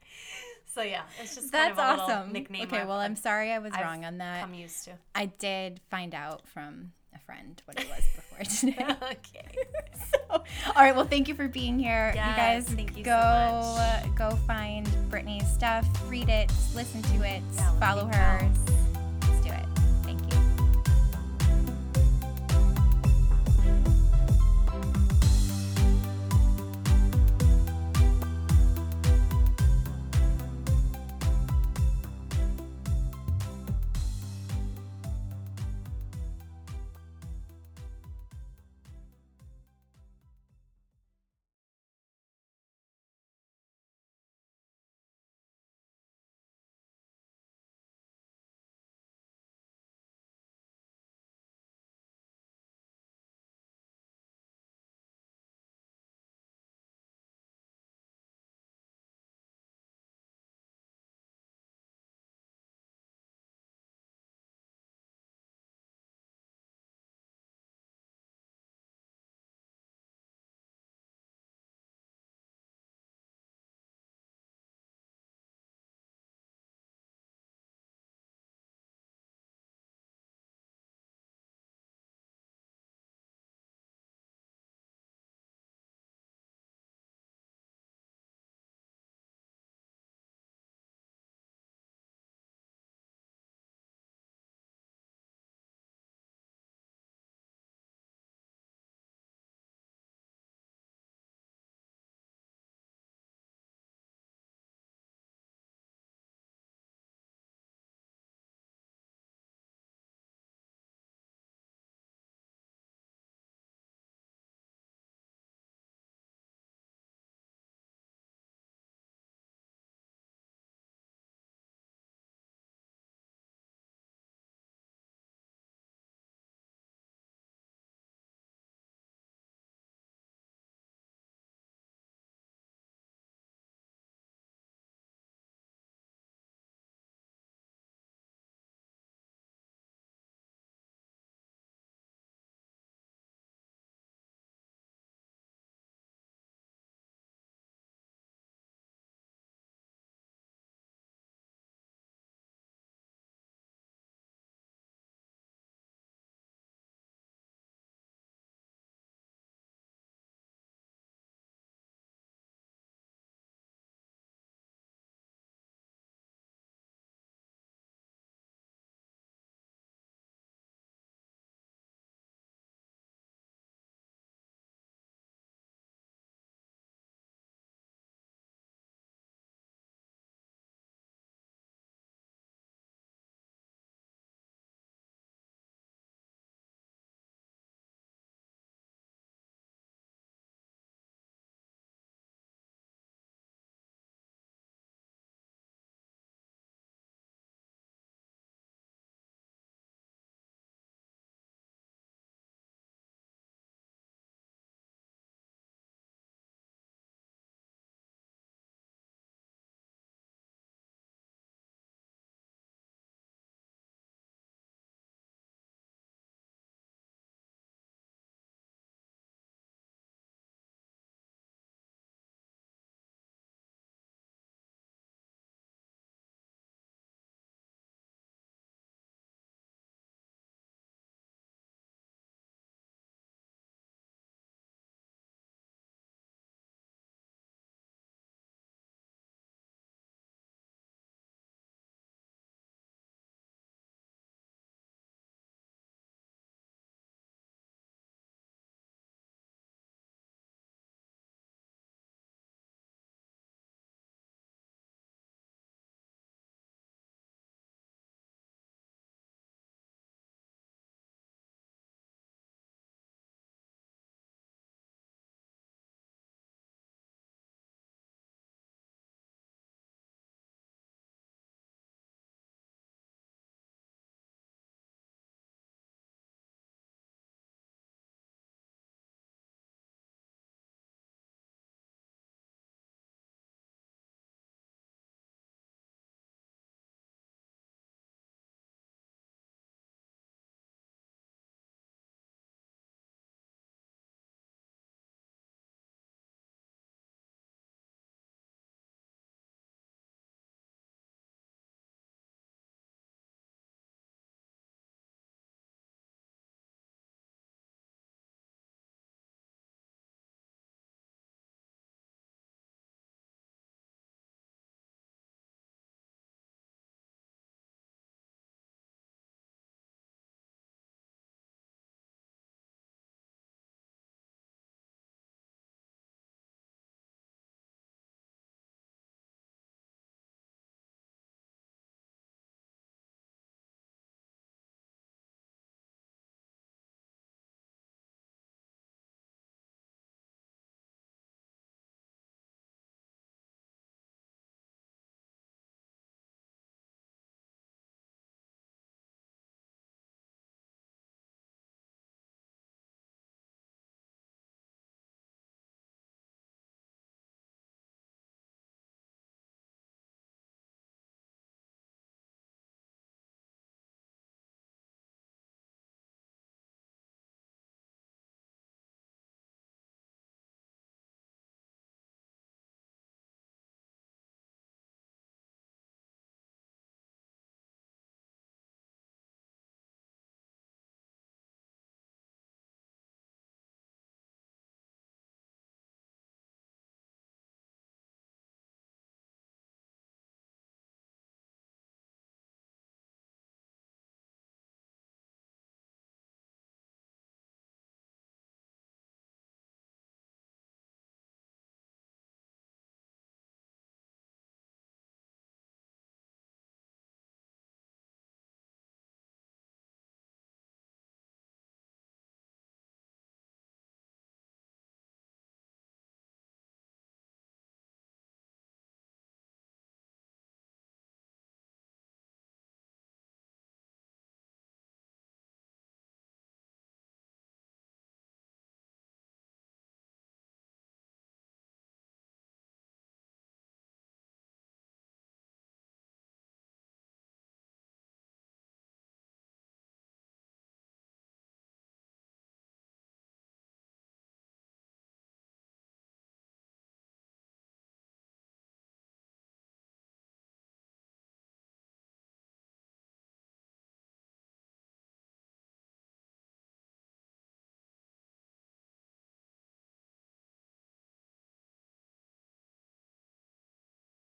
[0.66, 2.32] so yeah, it's just kind That's of a little awesome.
[2.32, 2.62] nickname.
[2.62, 4.42] Okay, I've- well, I'm sorry I was I've wrong on that.
[4.42, 4.92] I'm used to.
[5.14, 6.92] I did find out from
[7.26, 8.96] friend what it was before today.
[9.02, 9.56] okay.
[10.12, 10.42] so, all
[10.76, 10.94] right.
[10.94, 12.08] Well, thank you for being here.
[12.10, 17.22] you guys thank you so go uh, go find Brittany's stuff, read it, listen to
[17.26, 18.42] it, Yeah, follow her.
[18.42, 18.81] know.